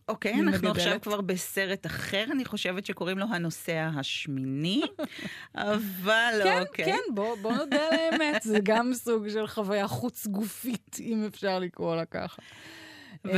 אוקיי, 0.09 0.33
אני 0.33 0.41
אנחנו 0.41 0.69
מגדלת. 0.69 0.77
עכשיו 0.77 1.01
כבר 1.01 1.21
בסרט 1.21 1.87
אחר, 1.87 2.25
אני 2.33 2.45
חושבת 2.45 2.87
שקוראים 2.87 3.19
לו 3.19 3.27
הנוסע 3.31 3.91
השמיני, 3.97 4.83
אבל 5.55 6.41
כן, 6.45 6.63
אוקיי. 6.67 6.85
כן, 6.85 7.15
בוא, 7.15 7.37
בוא 7.43 7.53
נודה 7.53 7.89
על 7.89 7.99
האמת, 7.99 8.43
זה 8.43 8.59
גם 8.63 8.95
סוג 8.95 9.29
של 9.29 9.47
חוויה 9.47 9.89
חוץ 9.89 10.27
גופית, 10.27 10.97
אם 11.01 11.25
אפשר 11.27 11.59
לקרוא 11.59 11.97
לה 11.97 12.05
ככה. 12.05 12.43
ו- 13.25 13.31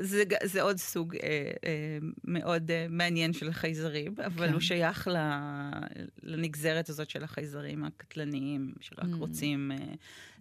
זה, 0.00 0.22
זה 0.44 0.62
עוד 0.62 0.76
סוג 0.76 1.16
אה, 1.16 1.28
אה, 1.64 1.98
מאוד 2.24 2.70
אה, 2.70 2.86
מעניין 2.90 3.32
של 3.32 3.52
חייזרים, 3.52 4.14
אבל 4.26 4.46
כן. 4.46 4.52
הוא 4.52 4.60
שייך 4.60 5.08
לנגזרת 6.22 6.88
הזאת 6.88 7.10
של 7.10 7.24
החייזרים 7.24 7.84
הקטלניים, 7.84 8.74
שרק 8.80 9.04
Mm. 9.04 9.16
רוצים 9.18 9.70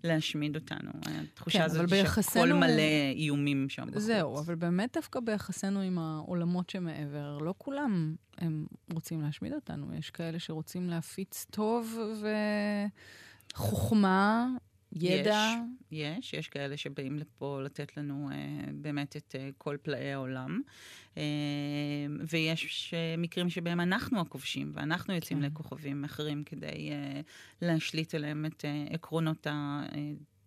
להשמיד 0.04 0.56
אותנו. 0.56 0.92
התחושה 1.06 1.60
כן, 1.60 1.66
הזאת 1.66 1.90
שהכל 1.90 2.54
מלא 2.54 2.82
איומים 3.16 3.70
שם 3.70 3.88
בחוץ. 3.92 4.02
זהו, 4.04 4.40
אבל 4.40 4.56
באמת 4.56 4.94
דווקא 4.94 5.20
ביחסינו 5.20 5.82
עם 5.82 6.00
העולמות 6.00 6.70
שמעבר, 6.70 7.38
לא 7.38 7.54
כולם 7.58 8.16
הם 8.38 8.66
רוצים 8.94 9.22
להשמיד 9.22 9.54
אותנו. 9.54 9.94
יש 9.96 10.10
כאלה 10.10 10.40
שרוצים 10.40 10.90
להפיץ 10.90 11.46
טוב 11.52 12.00
וחוכמה, 13.54 14.48
ידע. 15.02 15.56
יש, 15.92 16.34
יש 16.34 16.48
כאלה 16.48 16.78
שבאים 16.78 17.20
לפה 17.20 17.62
לתת 17.64 17.98
לנו 17.98 18.30
אה, 18.32 18.72
באמת 18.74 19.18
את 19.18 19.36
אה, 19.40 19.50
כל 19.58 19.78
פלאי 19.82 20.14
העולם. 20.14 20.62
אה, 21.18 21.24
ויש 22.28 22.94
אה, 22.94 23.16
מקרים 23.18 23.50
שבהם 23.50 23.80
אנחנו 23.80 24.22
הכובשים, 24.22 24.72
ואנחנו 24.74 25.14
יוצאים 25.14 25.40
כן. 25.40 25.46
לכוכבים 25.46 26.04
אחרים 26.04 26.44
כדי 26.44 26.90
אה, 26.92 27.22
להשליט 27.62 28.16
עליהם 28.16 28.46
את 28.46 28.66
אה, 28.66 28.86
עקרונות 28.90 29.48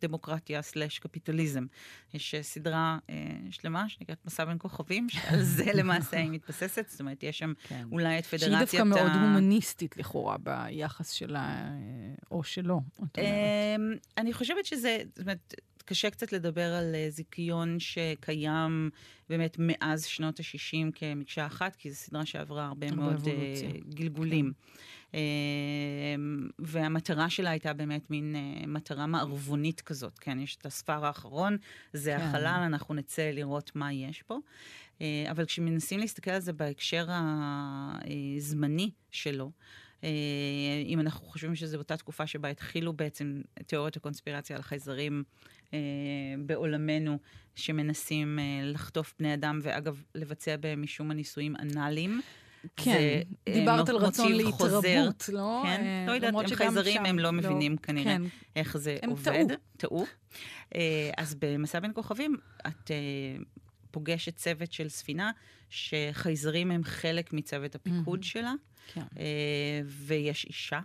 הדמוקרטיה 0.04 0.62
סלאש 0.62 0.98
קפיטליזם. 0.98 1.66
יש 2.14 2.34
אה, 2.34 2.42
סדרה 2.42 2.98
אה, 3.10 3.14
שלמה 3.50 3.88
שנקראת 3.88 4.18
מסע 4.26 4.44
בין 4.44 4.56
כוכבים, 4.58 5.08
שעל 5.08 5.42
זה 5.42 5.64
למעשה 5.80 6.16
היא 6.16 6.30
מתבססת, 6.30 6.88
זאת 6.88 7.00
אומרת, 7.00 7.22
יש 7.22 7.38
שם 7.38 7.52
כן. 7.68 7.84
אולי 7.92 8.18
את 8.18 8.24
שהיא 8.24 8.40
פדרציית 8.40 8.82
דווקא 8.82 8.82
מאוד 8.82 9.12
הומניסטית 9.12 9.96
לכאורה 9.96 10.36
ביחס 10.38 11.10
שלה, 11.10 11.40
אה, 11.40 12.14
או 12.30 12.42
שלא. 12.42 12.78
אמ, 13.00 13.94
אני 14.18 14.32
חושבת 14.32 14.64
שזה, 14.64 14.98
זאת 15.08 15.20
אומרת, 15.20 15.54
קשה 15.82 16.10
קצת 16.10 16.32
לדבר 16.32 16.74
על 16.74 16.94
אה, 16.94 17.10
זיכיון 17.10 17.80
שקיים 17.80 18.90
באמת 19.28 19.56
מאז 19.58 20.04
שנות 20.04 20.40
ה-60 20.40 20.92
כמקשה 20.94 21.46
אחת, 21.46 21.76
כי 21.76 21.90
זו 21.90 21.96
סדרה 21.96 22.26
שעברה 22.26 22.66
הרבה 22.66 22.86
הרבה 22.86 23.02
מאוד 23.02 23.28
אה, 23.28 23.32
אבולוציה. 23.32 23.70
גלגולים. 23.88 24.52
אמ, 25.14 25.18
והמטרה 26.58 27.30
שלה 27.30 27.50
הייתה 27.50 27.72
באמת 27.72 28.10
מין 28.10 28.36
אה, 28.36 28.66
מטרה 28.66 29.06
מערבונית 29.06 29.80
כזאת, 29.80 30.18
כן, 30.18 30.40
יש 30.40 30.56
את 30.56 30.66
הספר 30.66 31.06
האחרון, 31.06 31.56
זה 31.92 32.16
כן. 32.16 32.22
החלל, 32.22 32.62
אנחנו 32.66 32.94
נצא 32.94 33.30
לראות 33.30 33.70
מה 33.74 33.92
יש 33.92 34.22
פה. 34.22 34.38
אבל 35.30 35.44
כשמנסים 35.44 36.00
להסתכל 36.00 36.30
על 36.30 36.40
זה 36.40 36.52
בהקשר 36.52 37.06
הזמני 37.08 38.90
שלו, 39.10 39.50
אם 40.86 41.00
אנחנו 41.00 41.26
חושבים 41.26 41.54
שזו 41.54 41.78
אותה 41.78 41.96
תקופה 41.96 42.26
שבה 42.26 42.48
התחילו 42.48 42.92
בעצם 42.92 43.42
תיאוריות 43.66 43.96
הקונספירציה 43.96 44.56
על 44.56 44.62
חייזרים 44.62 45.22
בעולמנו, 46.38 47.18
שמנסים 47.54 48.38
לחטוף 48.62 49.14
בני 49.18 49.34
אדם, 49.34 49.58
ואגב, 49.62 50.02
לבצע 50.14 50.56
בהם 50.56 50.82
משום 50.82 51.08
מה 51.08 51.14
ניסויים 51.14 51.56
אנאליים. 51.56 52.20
כן, 52.76 53.20
דיברת 53.44 53.88
על 53.88 53.96
רצון 53.96 54.32
להתרבות, 54.32 55.28
לא? 55.32 55.62
כן, 55.64 56.04
לא 56.06 56.12
יודעת, 56.12 56.34
הם 56.34 56.56
חייזרים, 56.56 57.04
הם 57.04 57.18
לא, 57.18 57.24
לא 57.24 57.32
מבינים 57.32 57.76
כנראה 57.76 58.16
כן. 58.16 58.22
איך 58.56 58.76
זה 58.76 58.98
עובד. 59.06 59.28
הם 59.28 59.46
טעו. 59.76 60.06
אז 61.16 61.34
במסע 61.38 61.80
בין 61.80 61.90
כוכבים, 61.94 62.36
את 62.66 62.90
פוגשת 63.90 64.36
צוות 64.36 64.72
של 64.72 64.88
ספינה, 64.88 65.30
שחייזרים 65.70 66.70
הם 66.70 66.84
חלק 66.84 67.32
מצוות 67.32 67.74
הפיקוד 67.74 68.22
שלה, 68.22 68.52
כן. 68.94 69.02
ויש 69.84 70.44
אישה 70.44 70.80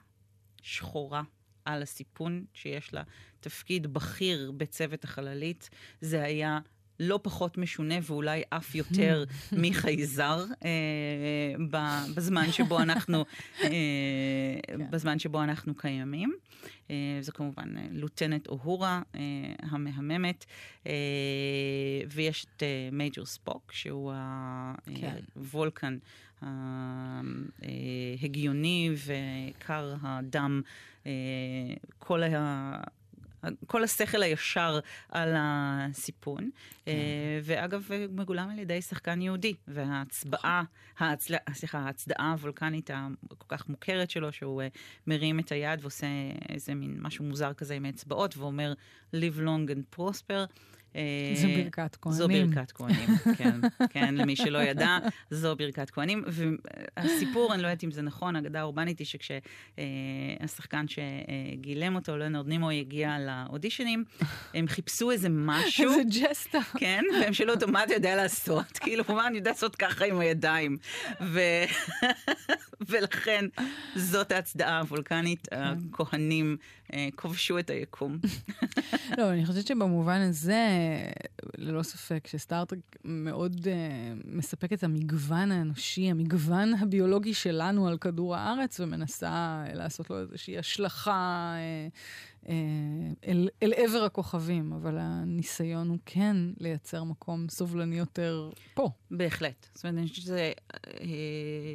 שחורה 0.61 1.23
על 1.65 1.81
הסיפון, 1.81 2.45
שיש 2.53 2.93
לה 2.93 3.03
תפקיד 3.39 3.93
בכיר 3.93 4.51
בצוות 4.57 5.03
החללית. 5.03 5.69
זה 6.01 6.24
היה 6.24 6.60
לא 7.00 7.19
פחות 7.24 7.57
משונה 7.57 7.95
ואולי 8.03 8.41
אף 8.50 8.75
יותר 8.75 9.24
מחייזר 9.63 10.45
אה, 10.65 11.53
בזמן 12.15 12.51
שבו 12.51 12.79
אנחנו, 12.79 13.25
אה, 13.63 13.69
כן. 14.67 14.91
בזמן 14.91 15.19
שבו 15.19 15.43
אנחנו 15.43 15.75
קיימים. 15.75 16.34
אה, 16.89 17.17
זו 17.22 17.31
כמובן 17.34 17.77
אה, 17.77 17.88
לוטנט 17.91 18.48
אוהורה 18.48 19.01
אה, 19.15 19.22
המהממת, 19.60 20.45
אה, 20.88 20.91
ויש 22.10 22.45
את 22.45 22.63
אה, 22.63 22.89
מייג'ור 22.91 23.25
ספוק, 23.25 23.72
שהוא 23.72 24.13
הוולקן 25.36 25.98
כן. 26.39 26.45
ההגיוני 28.22 28.91
וקר 29.05 29.95
הדם. 30.01 30.62
אה, 31.05 31.12
כל 32.00 32.24
ה... 32.24 32.77
כל 33.67 33.83
השכל 33.83 34.24
הישר 34.24 34.79
על 35.09 35.33
הסיפון. 35.38 36.50
כן. 36.85 36.91
אה, 36.91 37.39
ואגב, 37.43 37.89
מגולם 38.12 38.50
על 38.50 38.59
ידי 38.59 38.81
שחקן 38.81 39.21
יהודי, 39.21 39.53
וההצבעה, 39.67 40.63
ההצל... 40.97 41.35
סליחה, 41.53 41.79
ההצדעה 41.79 42.31
הוולקנית 42.31 42.89
הכל 43.31 43.45
כך 43.47 43.69
מוכרת 43.69 44.09
שלו, 44.09 44.31
שהוא 44.31 44.62
אה, 44.62 44.67
מרים 45.07 45.39
את 45.39 45.51
היד 45.51 45.79
ועושה 45.81 46.07
איזה 46.50 46.75
מין 46.75 46.97
משהו 47.01 47.25
מוזר 47.25 47.53
כזה 47.53 47.74
עם 47.74 47.85
האצבעות, 47.85 48.38
ואומר 48.38 48.74
Live 49.15 49.39
long 49.39 49.69
and 49.69 50.00
prosper. 50.00 50.51
זו 51.35 51.47
ברכת 51.47 51.95
כהנים. 52.01 52.17
זו 52.17 52.27
ברכת 52.27 52.71
כהנים, 52.71 53.09
כן, 53.37 53.59
כן, 53.89 54.15
למי 54.15 54.35
שלא 54.35 54.57
ידע, 54.57 54.97
זו 55.29 55.55
ברכת 55.55 55.89
כהנים. 55.89 56.23
והסיפור, 56.97 57.53
אני 57.53 57.61
לא 57.61 57.67
יודעת 57.67 57.83
אם 57.83 57.91
זה 57.91 58.01
נכון, 58.01 58.35
האגדה 58.35 58.59
האורבנית 58.59 58.99
היא 58.99 59.07
שכשהשחקן 59.07 60.85
שגילם 60.87 61.95
אותו, 61.95 62.17
ליאונרד 62.17 62.47
נימוי, 62.47 62.79
הגיע 62.79 63.17
לאודישנים, 63.19 64.03
הם 64.53 64.67
חיפשו 64.67 65.11
איזה 65.11 65.27
משהו. 65.31 65.91
איזה 65.91 66.01
ג'סטה. 66.09 66.59
כן, 66.77 67.03
והם 67.21 67.33
שאלו 67.33 67.53
אותו, 67.53 67.67
מה 67.67 67.83
אתה 67.83 67.93
יודע 67.93 68.15
לעשות? 68.15 68.71
כאילו, 68.71 69.03
מה 69.09 69.27
אני 69.27 69.37
יודע 69.37 69.51
לעשות 69.51 69.75
ככה 69.75 70.05
עם 70.05 70.19
הידיים? 70.19 70.77
ולכן, 72.87 73.45
זאת 73.95 74.31
ההצדעה 74.31 74.79
הוולקנית, 74.79 75.47
כן. 75.51 75.57
הכהנים 75.93 76.57
כובשו 77.15 77.59
את 77.59 77.69
היקום. 77.69 78.17
לא, 79.17 79.31
אני 79.31 79.45
חושבת 79.45 79.67
שבמובן 79.67 80.21
הזה... 80.21 80.67
ללא 81.57 81.83
ספק 81.83 82.27
שסטארט-טרק 82.27 82.79
מאוד 83.03 83.55
uh, 83.55 83.67
מספק 84.25 84.73
את 84.73 84.83
המגוון 84.83 85.51
האנושי, 85.51 86.09
המגוון 86.09 86.73
הביולוגי 86.73 87.33
שלנו 87.33 87.87
על 87.87 87.97
כדור 87.97 88.35
הארץ, 88.35 88.79
ומנסה 88.79 89.63
לעשות 89.73 90.09
לו 90.09 90.19
איזושהי 90.19 90.57
השלכה 90.57 91.53
uh, 92.43 92.45
uh, 92.45 92.49
אל, 93.27 93.49
אל 93.63 93.73
עבר 93.73 94.03
הכוכבים, 94.03 94.73
אבל 94.73 94.97
הניסיון 94.99 95.89
הוא 95.89 95.97
כן 96.05 96.37
לייצר 96.59 97.03
מקום 97.03 97.49
סובלני 97.49 97.97
יותר 97.97 98.49
פה. 98.73 98.89
בהחלט. 99.11 99.67
זאת 99.73 99.85
אומרת, 99.85 99.97
אני 99.97 100.07
חושבת 100.07 100.25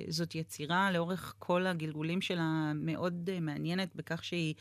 שזאת 0.09 0.35
יצירה 0.35 0.91
לאורך 0.93 1.35
כל 1.39 1.67
הגלגולים 1.67 2.21
שלה 2.21 2.73
מאוד 2.75 3.31
מעניינת 3.41 3.97
בכך 3.97 4.25
שהיא... 4.25 4.55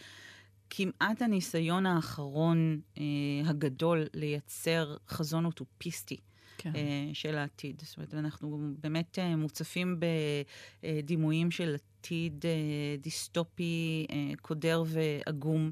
כמעט 0.69 1.21
הניסיון 1.21 1.85
האחרון 1.85 2.81
אה, 2.97 3.03
הגדול 3.45 4.05
לייצר 4.13 4.97
חזון 5.07 5.45
אוטופיסטי. 5.45 6.17
כן. 6.57 6.71
אה, 6.75 7.09
של 7.13 7.37
העתיד. 7.37 7.81
זאת 7.85 7.97
אומרת, 7.97 8.13
אנחנו 8.13 8.59
באמת 8.81 9.19
אה, 9.19 9.35
מוצפים 9.35 9.99
בדימויים 10.83 11.51
של 11.51 11.75
עתיד 11.99 12.45
אה, 12.45 12.95
דיסטופי, 13.01 14.05
אה, 14.11 14.31
קודר 14.41 14.83
ועגום. 14.87 15.71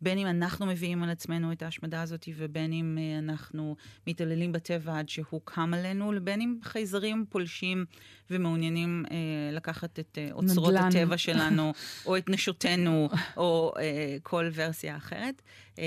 בין 0.00 0.18
אם 0.18 0.26
אנחנו 0.26 0.66
מביאים 0.66 1.02
על 1.02 1.10
עצמנו 1.10 1.52
את 1.52 1.62
ההשמדה 1.62 2.02
הזאת, 2.02 2.28
ובין 2.36 2.72
אם 2.72 2.98
uh, 2.98 3.18
אנחנו 3.24 3.76
מתעללים 4.06 4.52
בטבע 4.52 4.98
עד 4.98 5.08
שהוא 5.08 5.40
קם 5.44 5.74
עלינו, 5.74 6.12
לבין 6.12 6.40
אם 6.40 6.58
חייזרים 6.62 7.24
פולשים 7.28 7.84
ומעוניינים 8.30 9.04
uh, 9.06 9.10
לקחת 9.52 9.98
את 9.98 10.18
uh, 10.18 10.32
אוצרות 10.32 10.72
נדלן. 10.72 10.88
הטבע 10.88 11.18
שלנו, 11.18 11.72
או 12.06 12.16
את 12.16 12.30
נשותינו, 12.30 13.08
או 13.36 13.72
uh, 13.76 13.80
כל 14.22 14.50
ורסיה 14.54 14.96
אחרת. 14.96 15.42
Uh, 15.74 15.78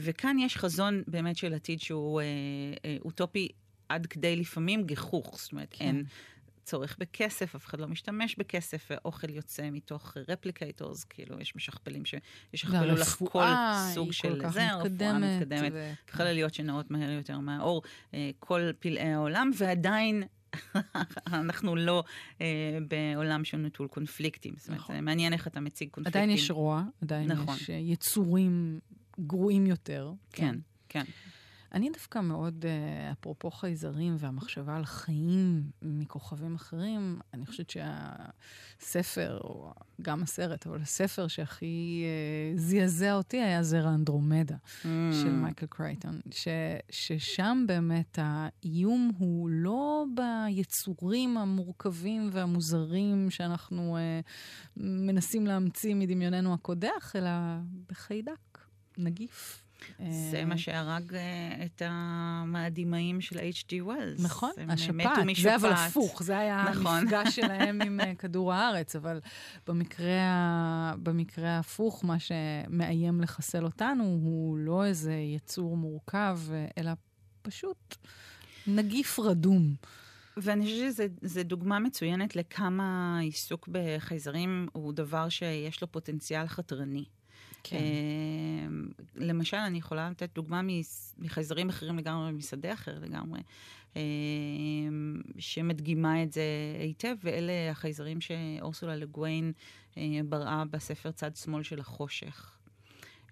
וכאן 0.00 0.38
יש 0.38 0.56
חזון 0.56 1.02
באמת 1.06 1.36
של 1.36 1.54
עתיד 1.54 1.80
שהוא 1.80 2.20
uh, 2.20 2.24
uh, 2.76 3.04
אוטופי 3.04 3.48
עד 3.88 4.06
כדי 4.06 4.36
לפעמים 4.36 4.82
גיחוך, 4.86 5.38
זאת 5.40 5.52
אומרת, 5.52 5.68
כן. 5.70 5.84
אין 5.84 6.04
צורך 6.64 6.96
בכסף, 6.98 7.54
אף 7.54 7.66
אחד 7.66 7.80
לא 7.80 7.88
משתמש 7.88 8.36
בכסף, 8.38 8.88
ואוכל 8.90 9.30
יוצא 9.30 9.70
מתוך 9.72 10.16
replicators, 10.28 11.04
כאילו 11.04 11.40
יש 11.40 11.56
משכפלים 11.56 12.02
שישכפלו 12.04 12.94
לך 12.94 13.22
כל 13.30 13.44
סוג 13.94 14.12
של 14.12 14.38
זה, 14.50 14.70
הרפואה 14.70 15.18
מתקדמת, 15.18 15.72
ו... 15.72 15.92
חלליות 16.10 16.54
שנעות 16.54 16.90
מהר 16.90 17.10
יותר 17.10 17.38
מהאור, 17.38 17.82
אה, 18.14 18.30
כל 18.38 18.70
פלאי 18.78 19.08
העולם, 19.08 19.50
ועדיין 19.58 20.22
אנחנו 21.26 21.76
לא 21.76 22.04
אה, 22.40 22.78
בעולם 22.88 23.44
שהוא 23.44 23.60
נטול 23.60 23.88
קונפליקטים. 23.88 24.54
זאת 24.56 24.68
אומרת, 24.68 24.80
נכון. 24.80 24.96
זה 24.96 25.00
מעניין 25.02 25.32
איך 25.32 25.46
אתה 25.46 25.60
מציג 25.60 25.88
קונפליקטים. 25.90 26.22
עדיין 26.22 26.38
יש 26.38 26.50
רוע, 26.50 26.82
עדיין 27.02 27.32
נכון. 27.32 27.56
יש 27.56 27.68
יצורים 27.68 28.80
גרועים 29.20 29.66
יותר. 29.66 30.12
כן, 30.32 30.54
כן. 30.88 31.02
כן. 31.04 31.10
אני 31.74 31.90
דווקא 31.90 32.18
מאוד, 32.18 32.64
אה, 32.64 33.12
אפרופו 33.12 33.50
חייזרים 33.50 34.16
והמחשבה 34.18 34.76
על 34.76 34.84
חיים 34.84 35.62
מכוכבים 35.82 36.54
אחרים, 36.54 37.18
אני 37.34 37.46
חושבת 37.46 37.70
שהספר, 38.80 39.38
או 39.44 39.72
גם 40.02 40.22
הסרט, 40.22 40.66
אבל 40.66 40.80
הספר 40.82 41.28
שהכי 41.28 42.04
אה, 42.04 42.58
זעזע 42.58 43.14
אותי 43.14 43.36
היה 43.36 43.62
זרע 43.62 43.94
אנדרומדה 43.94 44.54
mm. 44.54 44.86
של 45.12 45.30
מייקל 45.30 45.66
קרייטון, 45.66 46.20
ש, 46.30 46.48
ששם 46.90 47.64
באמת 47.68 48.18
האיום 48.22 49.10
הוא 49.18 49.48
לא 49.50 50.04
ביצורים 50.14 51.36
המורכבים 51.36 52.30
והמוזרים 52.32 53.30
שאנחנו 53.30 53.96
אה, 53.96 54.20
מנסים 54.76 55.46
להמציא 55.46 55.94
מדמיוננו 55.94 56.54
הקודח, 56.54 57.12
אלא 57.16 57.30
בחיידק, 57.88 58.58
נגיף. 58.98 59.62
זה 60.30 60.44
מה 60.44 60.58
שהרג 60.58 61.14
אה, 61.14 61.64
את 61.64 61.82
המאדימאים 61.84 63.20
של 63.20 63.38
H.G. 63.38 63.72
וולס. 63.80 64.20
נכון, 64.20 64.50
השפעת, 64.68 65.18
זה 65.42 65.54
אבל 65.56 65.72
הפוך, 65.72 66.22
זה 66.22 66.38
היה 66.38 66.66
נכון. 66.70 66.86
המפגש 66.86 67.34
שלהם 67.36 67.82
עם 67.82 68.00
אה, 68.00 68.14
כדור 68.14 68.52
הארץ, 68.52 68.96
אבל 68.96 69.20
במקרה, 69.66 70.94
במקרה 71.02 71.50
ההפוך, 71.50 72.04
מה 72.04 72.16
שמאיים 72.18 73.20
לחסל 73.20 73.64
אותנו 73.64 74.04
הוא 74.04 74.56
לא 74.56 74.84
איזה 74.84 75.14
יצור 75.14 75.76
מורכב, 75.76 76.38
אלא 76.78 76.90
פשוט 77.42 77.96
נגיף 78.66 79.18
רדום. 79.18 79.74
ואני 80.36 80.64
חושבת 80.64 81.10
שזו 81.22 81.42
דוגמה 81.42 81.78
מצוינת 81.78 82.36
לכמה 82.36 83.18
עיסוק 83.18 83.68
בחייזרים 83.72 84.68
הוא 84.72 84.92
דבר 84.92 85.28
שיש 85.28 85.82
לו 85.82 85.92
פוטנציאל 85.92 86.46
חתרני. 86.46 87.04
כן. 87.64 87.76
אמ, 87.76 88.88
למשל, 89.16 89.56
אני 89.56 89.78
יכולה 89.78 90.10
לתת 90.10 90.30
דוגמה 90.34 90.60
מחייזרים 91.18 91.68
אחרים 91.68 91.98
לגמרי, 91.98 92.32
משדה 92.32 92.72
אחר 92.72 92.98
לגמרי, 92.98 93.40
אמ, 93.96 95.20
שמדגימה 95.38 96.22
את 96.22 96.32
זה 96.32 96.42
היטב, 96.80 97.14
ואלה 97.24 97.70
החייזרים 97.70 98.20
שאורסולה 98.20 98.96
לגוויין 98.96 99.52
אה, 99.96 100.20
בראה 100.28 100.64
בספר 100.64 101.10
צד 101.10 101.36
שמאל 101.36 101.62
של 101.62 101.80
החושך. 101.80 102.52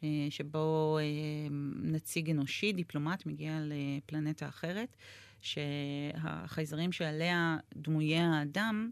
אה, 0.05 0.27
שבו 0.31 0.99
אה, 1.01 1.49
נציג 1.83 2.31
אנושי, 2.31 2.73
דיפלומט, 2.73 3.27
מגיע 3.27 3.61
לפלנטה 3.63 4.49
אחרת, 4.49 4.97
שהחייזרים 5.41 6.93
שעליה 6.93 7.57
דמויי 7.77 8.19
האדם 8.19 8.91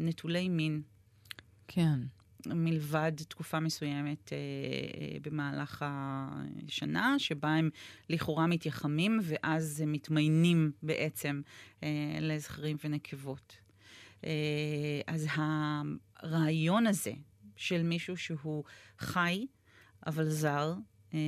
נטולי 0.00 0.48
מין. 0.48 0.82
כן. 1.68 2.00
מלבד 2.54 3.12
תקופה 3.28 3.60
מסוימת 3.60 4.32
אה, 4.32 4.38
אה, 4.38 5.16
במהלך 5.22 5.84
השנה, 5.88 7.14
שבה 7.18 7.48
הם 7.48 7.70
לכאורה 8.10 8.46
מתייחמים, 8.46 9.20
ואז 9.22 9.80
הם 9.80 9.92
מתמיינים 9.92 10.72
בעצם 10.82 11.40
אה, 11.82 11.88
לזכרים 12.20 12.76
ונקבות. 12.84 13.56
אה, 14.24 15.00
אז 15.06 15.26
הרעיון 15.36 16.86
הזה 16.86 17.12
של 17.56 17.82
מישהו 17.82 18.16
שהוא 18.16 18.64
חי, 18.98 19.46
אבל 20.06 20.28
זר, 20.28 20.74
אה, 21.14 21.18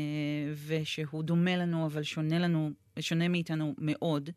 ושהוא 0.67 1.23
דומה 1.23 1.57
לנו, 1.57 1.87
אבל 1.87 2.03
שונה 2.03 2.39
לנו, 2.39 2.71
שונה 3.01 3.29
מאיתנו 3.29 3.75
מאוד. 3.79 4.31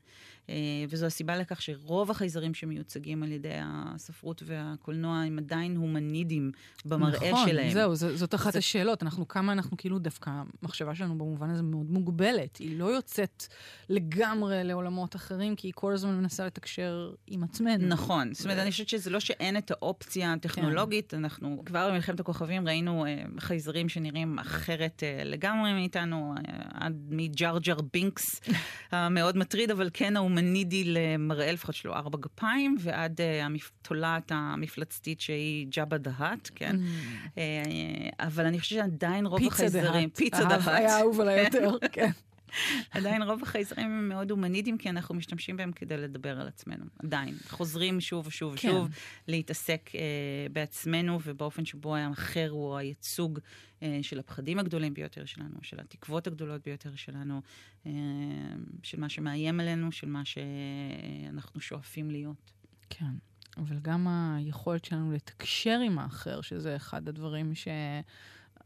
אה, 0.51 0.85
וזו 0.89 1.05
הסיבה 1.05 1.37
לכך 1.37 1.61
שרוב 1.61 2.11
החייזרים 2.11 2.53
שמיוצגים 2.53 3.23
על 3.23 3.31
ידי 3.31 3.53
הספרות 3.53 4.43
והקולנוע 4.45 5.17
הם 5.17 5.37
עדיין 5.37 5.75
הומנידים 5.75 6.51
במראה 6.85 7.31
נכון, 7.31 7.49
שלהם. 7.49 7.73
זהו, 7.73 7.95
ז, 7.95 8.05
זאת 8.05 8.35
אחת 8.35 8.53
זה... 8.53 8.59
השאלות. 8.59 9.03
אנחנו, 9.03 9.27
כמה 9.27 9.51
אנחנו 9.51 9.77
כאילו 9.77 9.99
דווקא, 9.99 10.31
המחשבה 10.61 10.95
שלנו 10.95 11.17
במובן 11.17 11.49
הזה 11.49 11.63
מאוד 11.63 11.91
מוגבלת. 11.91 12.57
היא 12.57 12.79
לא 12.79 12.85
יוצאת 12.85 13.47
לגמרי 13.89 14.63
לעולמות 14.63 15.15
אחרים, 15.15 15.55
כי 15.55 15.67
היא 15.67 15.73
כל 15.75 15.93
הזמן 15.93 16.15
מנסה 16.17 16.45
לתקשר 16.45 17.11
עם 17.27 17.43
עצמנו. 17.43 17.87
נכון. 17.87 18.33
זאת 18.33 18.45
אומרת, 18.45 18.59
אני 18.59 18.71
חושבת 18.71 18.89
שזה 18.89 19.09
לא 19.09 19.19
שאין 19.19 19.57
את 19.57 19.71
האופציה 19.71 20.33
הטכנולוגית, 20.33 21.11
כן. 21.11 21.17
אנחנו 21.17 21.63
כבר 21.65 21.89
במלחמת 21.89 22.19
הכוכבים 22.19 22.67
ראינו 22.67 23.05
אה, 23.05 23.23
חייזרים 23.39 23.89
שנראים 23.89 24.39
אחרת 24.39 25.03
אה, 25.03 25.23
לגמרי 25.23 25.73
מאיתנו, 25.73 26.35
עד 26.73 27.07
מג'ר 27.09 27.48
ג'ר 27.48 27.77
בינקס 27.93 28.41
המאוד 28.91 29.37
מטריד, 29.37 29.71
אבל 29.71 29.89
כן 29.93 30.15
הומנואידי. 30.15 30.40
הומנואידי 30.41 30.83
למראה 30.83 31.51
לפחות 31.51 31.75
שלו 31.75 31.93
ארבע 31.93 32.17
גפיים, 32.21 32.75
ועד 32.79 33.21
uh, 33.21 33.77
התולעת 33.81 34.31
המפלצתית 34.35 35.21
שהיא 35.21 35.67
ג'אבה 35.69 35.97
the 35.97 36.17
Hutt, 36.17 36.49
כן? 36.55 36.75
Uh, 37.25 37.37
אבל 38.19 38.45
אני 38.45 38.59
חושבת 38.59 38.79
שעדיין 38.79 39.25
רוב 39.25 39.41
החייזרים... 39.47 40.09
פיצה 40.09 40.43
the 40.43 40.52
Hutt. 40.52 40.67
היה 40.67 40.99
אהוב 40.99 41.19
עליי 41.21 41.43
יותר, 41.43 41.71
כן. 41.91 42.11
עדיין 42.91 43.21
רוב 43.21 43.43
החייזרים 43.43 43.85
הם 43.85 44.09
מאוד 44.09 44.31
הומנידיים, 44.31 44.77
כי 44.77 44.89
אנחנו 44.89 45.15
משתמשים 45.15 45.57
בהם 45.57 45.71
כדי 45.71 45.97
לדבר 45.97 46.41
על 46.41 46.47
עצמנו. 46.47 46.85
עדיין. 46.99 47.35
חוזרים 47.49 48.01
שוב 48.01 48.27
ושוב 48.27 48.55
כן. 48.55 48.69
ושוב 48.69 48.87
להתעסק 49.27 49.91
אה, 49.95 50.01
בעצמנו, 50.51 51.19
ובאופן 51.23 51.65
שבו 51.65 51.95
האחר 51.95 52.49
הוא 52.49 52.77
הייצוג 52.77 53.39
אה, 53.83 53.99
של 54.01 54.19
הפחדים 54.19 54.59
הגדולים 54.59 54.93
ביותר 54.93 55.25
שלנו, 55.25 55.55
של 55.61 55.79
התקוות 55.79 56.27
הגדולות 56.27 56.61
ביותר 56.65 56.95
שלנו, 56.95 57.41
אה, 57.85 57.91
של 58.83 58.99
מה 58.99 59.09
שמאיים 59.09 59.59
עלינו, 59.59 59.91
של 59.91 60.07
מה 60.07 60.21
שאנחנו 60.25 61.61
שואפים 61.61 62.11
להיות. 62.11 62.51
כן. 62.89 63.05
אבל 63.57 63.79
גם 63.81 64.07
היכולת 64.07 64.85
שלנו 64.85 65.11
לתקשר 65.11 65.79
עם 65.85 65.99
האחר, 65.99 66.41
שזה 66.41 66.75
אחד 66.75 67.09
הדברים 67.09 67.55
ש... 67.55 67.67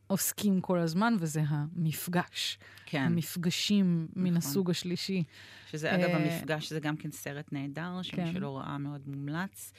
עוסקים 0.08 0.62
כל 0.62 0.80
הזמן, 0.80 1.14
וזה 1.20 1.42
המפגש. 1.48 2.58
כן. 2.86 3.02
המפגשים 3.02 4.08
נכון. 4.10 4.24
מן 4.24 4.38
הסוג 4.38 4.70
השלישי. 4.70 5.24
שזה 5.72 5.96
אגב, 5.96 6.10
uh, 6.10 6.14
המפגש 6.16 6.70
זה 6.70 6.80
גם 6.80 6.98
כן 6.98 7.12
סרט 7.12 7.46
נהדר, 7.52 8.02
שמי 8.02 8.26
כן. 8.26 8.34
שלא 8.34 8.58
ראה 8.58 8.78
מאוד 8.78 9.02
מומלץ. 9.08 9.72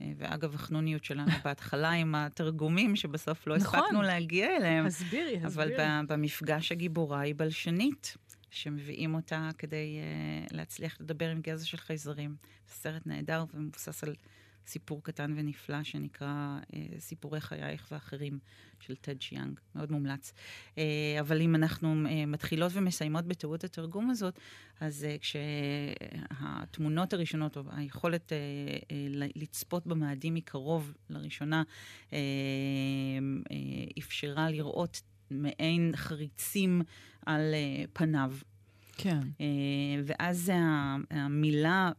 אה, 0.00 0.12
ואגב, 0.18 0.54
החנוניות 0.54 1.04
שלנו 1.04 1.30
בהתחלה 1.44 1.90
עם 1.90 2.14
התרגומים, 2.14 2.96
שבסוף 2.96 3.46
לא 3.46 3.56
נכון. 3.56 3.80
הספקנו 3.80 4.02
להגיע 4.02 4.56
אליהם. 4.56 4.86
הסבירי, 4.86 5.40
הסבירי. 5.44 5.76
אבל 5.76 6.04
במפגש 6.08 6.72
הגיבורה 6.72 7.20
היא 7.20 7.34
בלשנית, 7.36 8.16
שמביאים 8.50 9.14
אותה 9.14 9.50
כדי 9.58 9.98
uh, 10.50 10.54
להצליח 10.56 10.96
לדבר 11.00 11.30
עם 11.30 11.40
גזע 11.40 11.64
של 11.64 11.76
חייזרים. 11.76 12.36
סרט 12.68 13.06
נהדר 13.06 13.44
ומבוסס 13.54 14.04
על 14.04 14.14
סיפור 14.66 15.02
קטן 15.02 15.34
ונפלא 15.36 15.82
שנקרא 15.82 16.58
אה, 16.74 16.86
סיפורי 16.98 17.40
חייך 17.40 17.88
ואחרים 17.90 18.38
של 18.80 18.96
טד 18.96 19.22
שיאנג, 19.22 19.60
מאוד 19.74 19.92
מומלץ. 19.92 20.32
אה, 20.78 21.16
אבל 21.20 21.40
אם 21.40 21.54
אנחנו 21.54 21.94
אה, 22.06 22.26
מתחילות 22.26 22.72
ומסיימות 22.74 23.24
בטעות 23.24 23.64
התרגום 23.64 24.10
הזאת, 24.10 24.38
אז 24.80 25.06
כשהתמונות 25.20 27.12
הראשונות, 27.12 27.56
או 27.56 27.62
היכולת 27.70 28.32
לצפות 29.34 29.86
במאדים 29.86 30.34
מקרוב 30.34 30.94
לראשונה, 31.10 31.62
אפשרה 33.98 34.50
לראות 34.50 35.02
מעין 35.30 35.92
חריצים 35.96 36.82
על 37.26 37.54
פניו. 37.92 38.32
כן. 38.96 39.20
אה, 39.40 39.46
ואז 40.04 40.52
המילה 41.10 41.90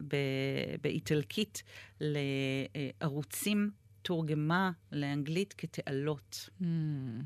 באיטלקית 0.81 1.63
לערוצים 2.01 3.71
תורגמה 4.01 4.71
לאנגלית 4.91 5.53
כתעלות. 5.57 6.49
Mm, 6.61 6.65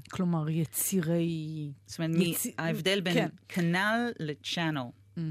כלומר, 0.09 0.49
יצירי... 0.49 1.71
זאת 1.85 1.99
אומרת, 1.99 2.15
יצ... 2.21 2.47
ההבדל 2.57 3.01
בין 3.01 3.13
כן. 3.13 3.27
כנ"ל 3.47 4.11
לצ'אנל. 4.19 4.81
Mm-hmm. 5.17 5.21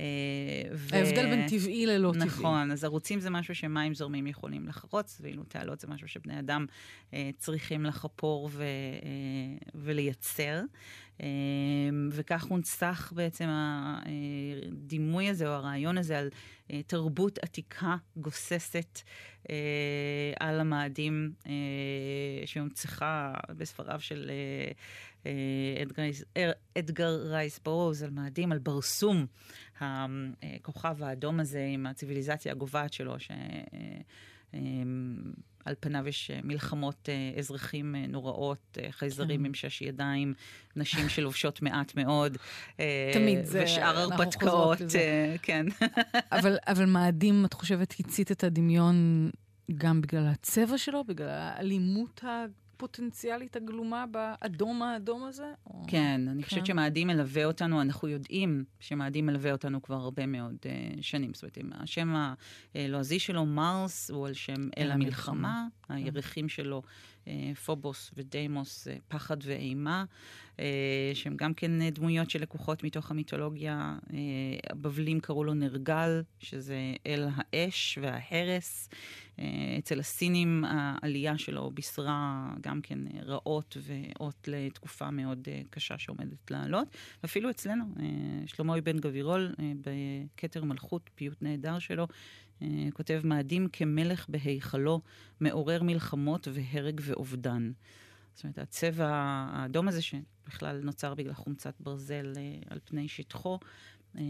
אה, 0.00 0.04
ו... 0.72 0.96
ההבדל 0.96 1.30
בין 1.30 1.48
טבעי 1.48 1.86
ללא 1.86 2.12
טבעי. 2.12 2.26
נכון, 2.26 2.70
אז 2.70 2.84
ערוצים 2.84 3.20
זה 3.20 3.30
משהו 3.30 3.54
שמים 3.54 3.94
זורמים 3.94 4.26
יכולים 4.26 4.68
לחרוץ, 4.68 5.20
ואילו 5.22 5.44
תעלות 5.44 5.80
זה 5.80 5.86
משהו 5.88 6.08
שבני 6.08 6.38
אדם 6.38 6.66
אה, 7.14 7.30
צריכים 7.38 7.84
לחפור 7.84 8.50
ו, 8.52 8.62
אה, 8.62 8.68
ולייצר. 9.74 10.60
אה, 11.22 11.26
וכך 12.10 12.44
הונצח 12.44 13.12
בעצם 13.16 13.48
הדימוי 13.48 15.28
הזה, 15.28 15.48
או 15.48 15.52
הרעיון 15.52 15.98
הזה, 15.98 16.18
על 16.18 16.28
אה, 16.70 16.82
תרבות 16.82 17.38
עתיקה 17.38 17.96
גוססת 18.16 19.00
אה, 19.50 20.32
על 20.40 20.60
המאדים 20.60 21.32
אה, 21.46 21.52
שהונצחה 22.46 23.34
בספריו 23.56 24.00
של... 24.00 24.30
אה, 24.30 24.72
אה, 25.26 26.52
אדגר 26.78 27.26
רייס 27.30 27.60
ברוז 27.64 28.02
על 28.02 28.10
מאדים, 28.10 28.52
על 28.52 28.58
ברסום, 28.58 29.26
הכוכב 29.80 31.02
האדום 31.02 31.40
הזה 31.40 31.66
עם 31.72 31.86
הציוויליזציה 31.86 32.52
הגוועת 32.52 32.92
שלו, 32.92 33.14
שעל 33.20 33.38
אה, 35.66 35.72
פניו 35.80 36.08
יש 36.08 36.30
מלחמות 36.44 37.08
אה, 37.08 37.38
אזרחים 37.38 37.94
נוראות, 38.08 38.78
חייזרים 38.90 39.40
כן. 39.40 39.46
עם 39.46 39.54
שש 39.54 39.82
ידיים, 39.82 40.34
נשים 40.76 41.08
שלובשות 41.08 41.62
מעט 41.64 41.96
מאוד. 41.96 42.36
תמיד 43.12 43.44
זה, 43.44 43.62
ושאר 43.64 43.98
הרפתקאות, 43.98 44.78
כן. 45.42 45.66
אבל, 46.38 46.56
אבל 46.66 46.84
מאדים, 46.84 47.44
את 47.44 47.54
חושבת, 47.54 47.94
הצית 48.00 48.32
את 48.32 48.44
הדמיון 48.44 49.30
גם 49.74 50.00
בגלל 50.00 50.26
הצבע 50.26 50.78
שלו, 50.78 51.04
בגלל 51.04 51.28
האלימות 51.28 52.24
הפוטנציאלית 52.80 53.56
הגלומה 53.56 54.04
באדום 54.06 54.82
האדום 54.82 55.24
הזה? 55.24 55.52
או... 55.66 55.82
כן, 55.86 56.20
אני 56.28 56.42
כן. 56.42 56.48
חושבת 56.48 56.66
שמאדים 56.66 57.06
מלווה 57.06 57.44
אותנו, 57.44 57.80
אנחנו 57.80 58.08
יודעים 58.08 58.64
שמאדים 58.80 59.26
מלווה 59.26 59.52
אותנו 59.52 59.82
כבר 59.82 59.94
הרבה 59.94 60.26
מאוד 60.26 60.54
uh, 60.62 60.98
שנים. 61.00 61.34
זאת 61.34 61.42
אומרת, 61.42 61.74
השם 61.82 62.14
הלועזי 62.74 63.18
שלו, 63.18 63.46
מרס, 63.46 64.10
הוא 64.10 64.26
על 64.26 64.34
שם 64.34 64.68
אל 64.78 64.90
המלחמה. 64.90 65.66
הירחים 65.88 66.48
שלו, 66.48 66.82
פובוס 67.64 68.10
ודיימוס, 68.16 68.88
uh, 68.88 68.90
פחד 69.08 69.36
ואימה. 69.44 70.04
אה, 70.60 71.10
שהם 71.14 71.36
גם 71.36 71.54
כן 71.54 71.90
דמויות 71.90 72.30
שלקוחות 72.30 72.84
מתוך 72.84 73.10
המיתולוגיה. 73.10 73.98
אה, 74.12 74.18
הבבלים 74.70 75.20
קראו 75.20 75.44
לו 75.44 75.54
נרגל, 75.54 76.22
שזה 76.38 76.94
אל 77.06 77.28
האש 77.34 77.98
וההרס. 78.02 78.88
אה, 79.38 79.44
אצל 79.78 80.00
הסינים 80.00 80.64
העלייה 80.64 81.38
שלו 81.38 81.70
בישרה 81.74 82.48
גם 82.60 82.80
כן 82.82 82.98
רעות 83.22 83.76
ואות 83.82 84.48
לתקופה 84.52 85.10
מאוד 85.10 85.48
קשה 85.70 85.98
שעומדת 85.98 86.50
לעלות. 86.50 86.88
ואפילו 87.22 87.50
אצלנו, 87.50 87.84
שלמה 88.46 88.78
אבן 88.78 88.98
גבירול, 88.98 89.54
בכתר 89.80 90.64
מלכות, 90.64 91.10
פיוט 91.14 91.42
נהדר 91.42 91.78
שלו, 91.78 92.06
כותב 92.92 93.20
מאדים 93.24 93.68
כמלך 93.72 94.26
בהיכלו, 94.28 95.00
מעורר 95.40 95.82
מלחמות 95.82 96.48
והרג 96.52 97.00
ואובדן. 97.04 97.72
זאת 98.34 98.44
אומרת, 98.44 98.58
הצבע 98.58 99.08
האדום 99.52 99.88
הזה, 99.88 100.02
שבכלל 100.02 100.80
נוצר 100.82 101.14
בגלל 101.14 101.34
חומצת 101.34 101.74
ברזל 101.80 102.32
אה, 102.36 102.42
על 102.70 102.78
פני 102.84 103.08
שטחו, 103.08 103.58
אה, 104.18 104.22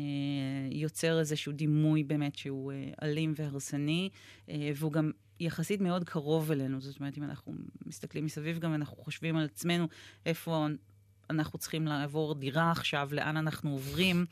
יוצר 0.70 1.18
איזשהו 1.18 1.52
דימוי 1.52 2.04
באמת 2.04 2.36
שהוא 2.36 2.72
אה, 2.72 2.90
אלים 3.02 3.34
והרסני, 3.36 4.08
והוא 4.48 4.92
גם 4.92 5.10
יחסית 5.40 5.80
מאוד 5.80 6.04
קרוב 6.04 6.50
אלינו. 6.50 6.80
זאת 6.80 7.00
אומרת, 7.00 7.18
אם 7.18 7.22
אנחנו 7.22 7.52
מסתכלים 7.86 8.24
מסביב, 8.24 8.58
גם 8.58 8.74
אנחנו 8.74 8.96
חושבים 8.96 9.36
על 9.36 9.44
עצמנו 9.44 9.86
איפה 10.26 10.66
אנחנו 11.30 11.58
צריכים 11.58 11.86
לעבור 11.86 12.34
דירה 12.34 12.70
עכשיו, 12.70 13.08
לאן 13.12 13.36
אנחנו 13.36 13.70
עוברים, 13.70 14.26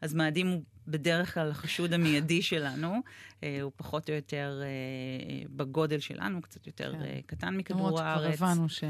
אז 0.00 0.14
מאדים 0.14 0.48
הוא 0.48 0.62
בדרך 0.88 1.34
כלל 1.34 1.50
החשוד 1.50 1.92
המיידי 1.92 2.42
שלנו, 2.42 3.00
אה, 3.42 3.58
הוא 3.62 3.72
פחות 3.76 4.10
או 4.10 4.14
יותר 4.14 4.60
אה, 4.62 4.66
אה, 4.66 5.42
בגודל 5.50 6.00
שלנו, 6.00 6.42
קצת 6.42 6.66
יותר 6.66 6.92
כן. 6.92 7.20
קטן 7.26 7.56
מכדור 7.56 8.00
הארץ. 8.00 8.22
למרות 8.22 8.34
שכבר 8.34 8.46
הבנו 8.46 8.68
ש... 8.68 8.84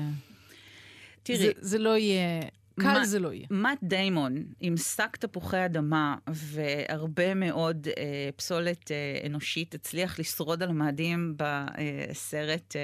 תראי, 1.23 1.39
זה, 1.39 1.53
זה 1.61 1.79
לא 1.79 1.97
יהיה... 1.97 2.41
קל 2.81 3.01
ما, 3.01 3.05
זה 3.05 3.19
לא 3.19 3.33
יהיה. 3.33 3.47
מאט 3.51 3.79
דיימון 3.83 4.45
עם 4.61 4.77
שק 4.77 5.17
תפוחי 5.17 5.65
אדמה 5.65 6.17
והרבה 6.29 7.35
מאוד 7.35 7.89
אה, 7.99 8.31
פסולת 8.37 8.91
אה, 8.91 9.27
אנושית 9.27 9.75
הצליח 9.75 10.19
לשרוד 10.19 10.63
על 10.63 10.73
מאדים 10.73 11.37
בסרט 11.37 12.77
אה, 12.77 12.81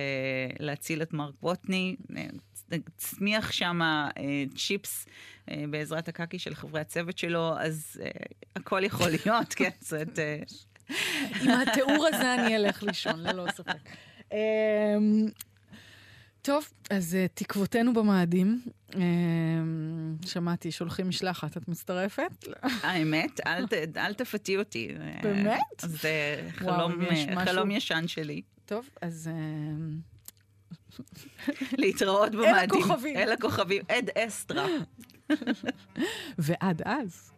להציל 0.59 1.03
את 1.03 1.13
מרק 1.13 1.35
ווטני. 1.43 1.97
אה, 2.17 2.27
צמיח 2.97 3.53
שם 3.53 3.81
אה, 3.83 4.11
צ'יפס 4.57 5.07
אה, 5.51 5.65
בעזרת 5.71 6.09
הקקי 6.09 6.39
של 6.39 6.55
חברי 6.55 6.81
הצוות 6.81 7.19
שלו, 7.19 7.55
אז 7.59 8.01
אה, 8.05 8.11
הכל 8.57 8.85
יכול 8.85 9.07
להיות, 9.25 9.55
כן? 9.55 9.71
זאת... 9.81 10.19
עם 11.43 11.51
התיאור 11.51 12.07
הזה 12.07 12.35
אני 12.35 12.57
אלך 12.57 12.83
לישון, 12.83 13.21
ללא 13.21 13.45
ספק. 13.55 13.77
אמ, 14.33 14.37
טוב, 16.43 16.69
אז 16.91 17.17
תקוותינו 17.35 17.93
במאדים. 17.95 18.61
אמ, 18.95 19.01
שמעתי, 20.27 20.73
שולחים 20.73 21.09
משלחת, 21.09 21.57
את 21.57 21.69
מצטרפת? 21.69 22.45
האמת, 22.63 23.41
אל, 23.47 23.65
אל 23.97 24.15
תפתיע 24.15 24.59
אותי. 24.59 24.89
באמת? 25.23 25.61
זה 25.83 26.11
וואו, 26.61 26.77
חלום, 26.89 27.01
משהו- 27.13 27.37
חלום 27.45 27.71
ישן 27.71 28.05
שלי. 28.07 28.43
טוב, 28.67 28.89
אז 29.03 29.31
להתראות 31.79 32.35
אל 32.35 32.37
במאדים. 32.39 32.83
הכוכבים. 32.83 33.17
אל 33.17 33.33
הכוכבים. 33.33 33.83
עד 33.89 34.11
אסטרה. 34.19 34.67
ועד 36.39 36.83
אז, 36.85 37.33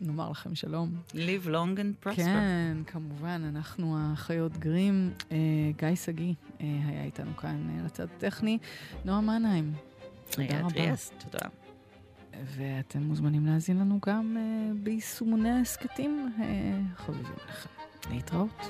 נאמר 0.00 0.30
לכם 0.30 0.54
שלום. 0.54 0.90
Live 1.12 1.46
long 1.46 1.78
and 1.78 2.06
prosper. 2.06 2.16
כן, 2.16 2.76
כמובן, 2.86 3.42
אנחנו 3.54 3.96
החיות 3.98 4.56
גרים. 4.58 5.10
אה, 5.32 5.36
גיא 5.78 5.94
שגיא 5.94 6.34
אה, 6.60 6.66
היה 6.88 7.04
איתנו 7.04 7.36
כאן 7.36 7.66
אה, 7.70 7.84
לצד 7.84 8.04
הטכני. 8.16 8.58
נועה 9.04 9.20
מנהיים, 9.20 9.72
תודה 10.30 10.60
רבה. 10.60 10.70
טריאסט, 10.70 11.14
תודה. 11.30 11.48
ואתם 12.44 13.02
מוזמנים 13.02 13.46
להאזין 13.46 13.78
לנו 13.78 13.98
גם 14.06 14.36
אה, 14.38 14.72
ביישומוני 14.82 15.50
ההסכתים 15.50 16.32
אה, 16.40 16.46
חביבים 16.96 17.34
לכם. 17.48 17.68
להתראות. 18.10 18.68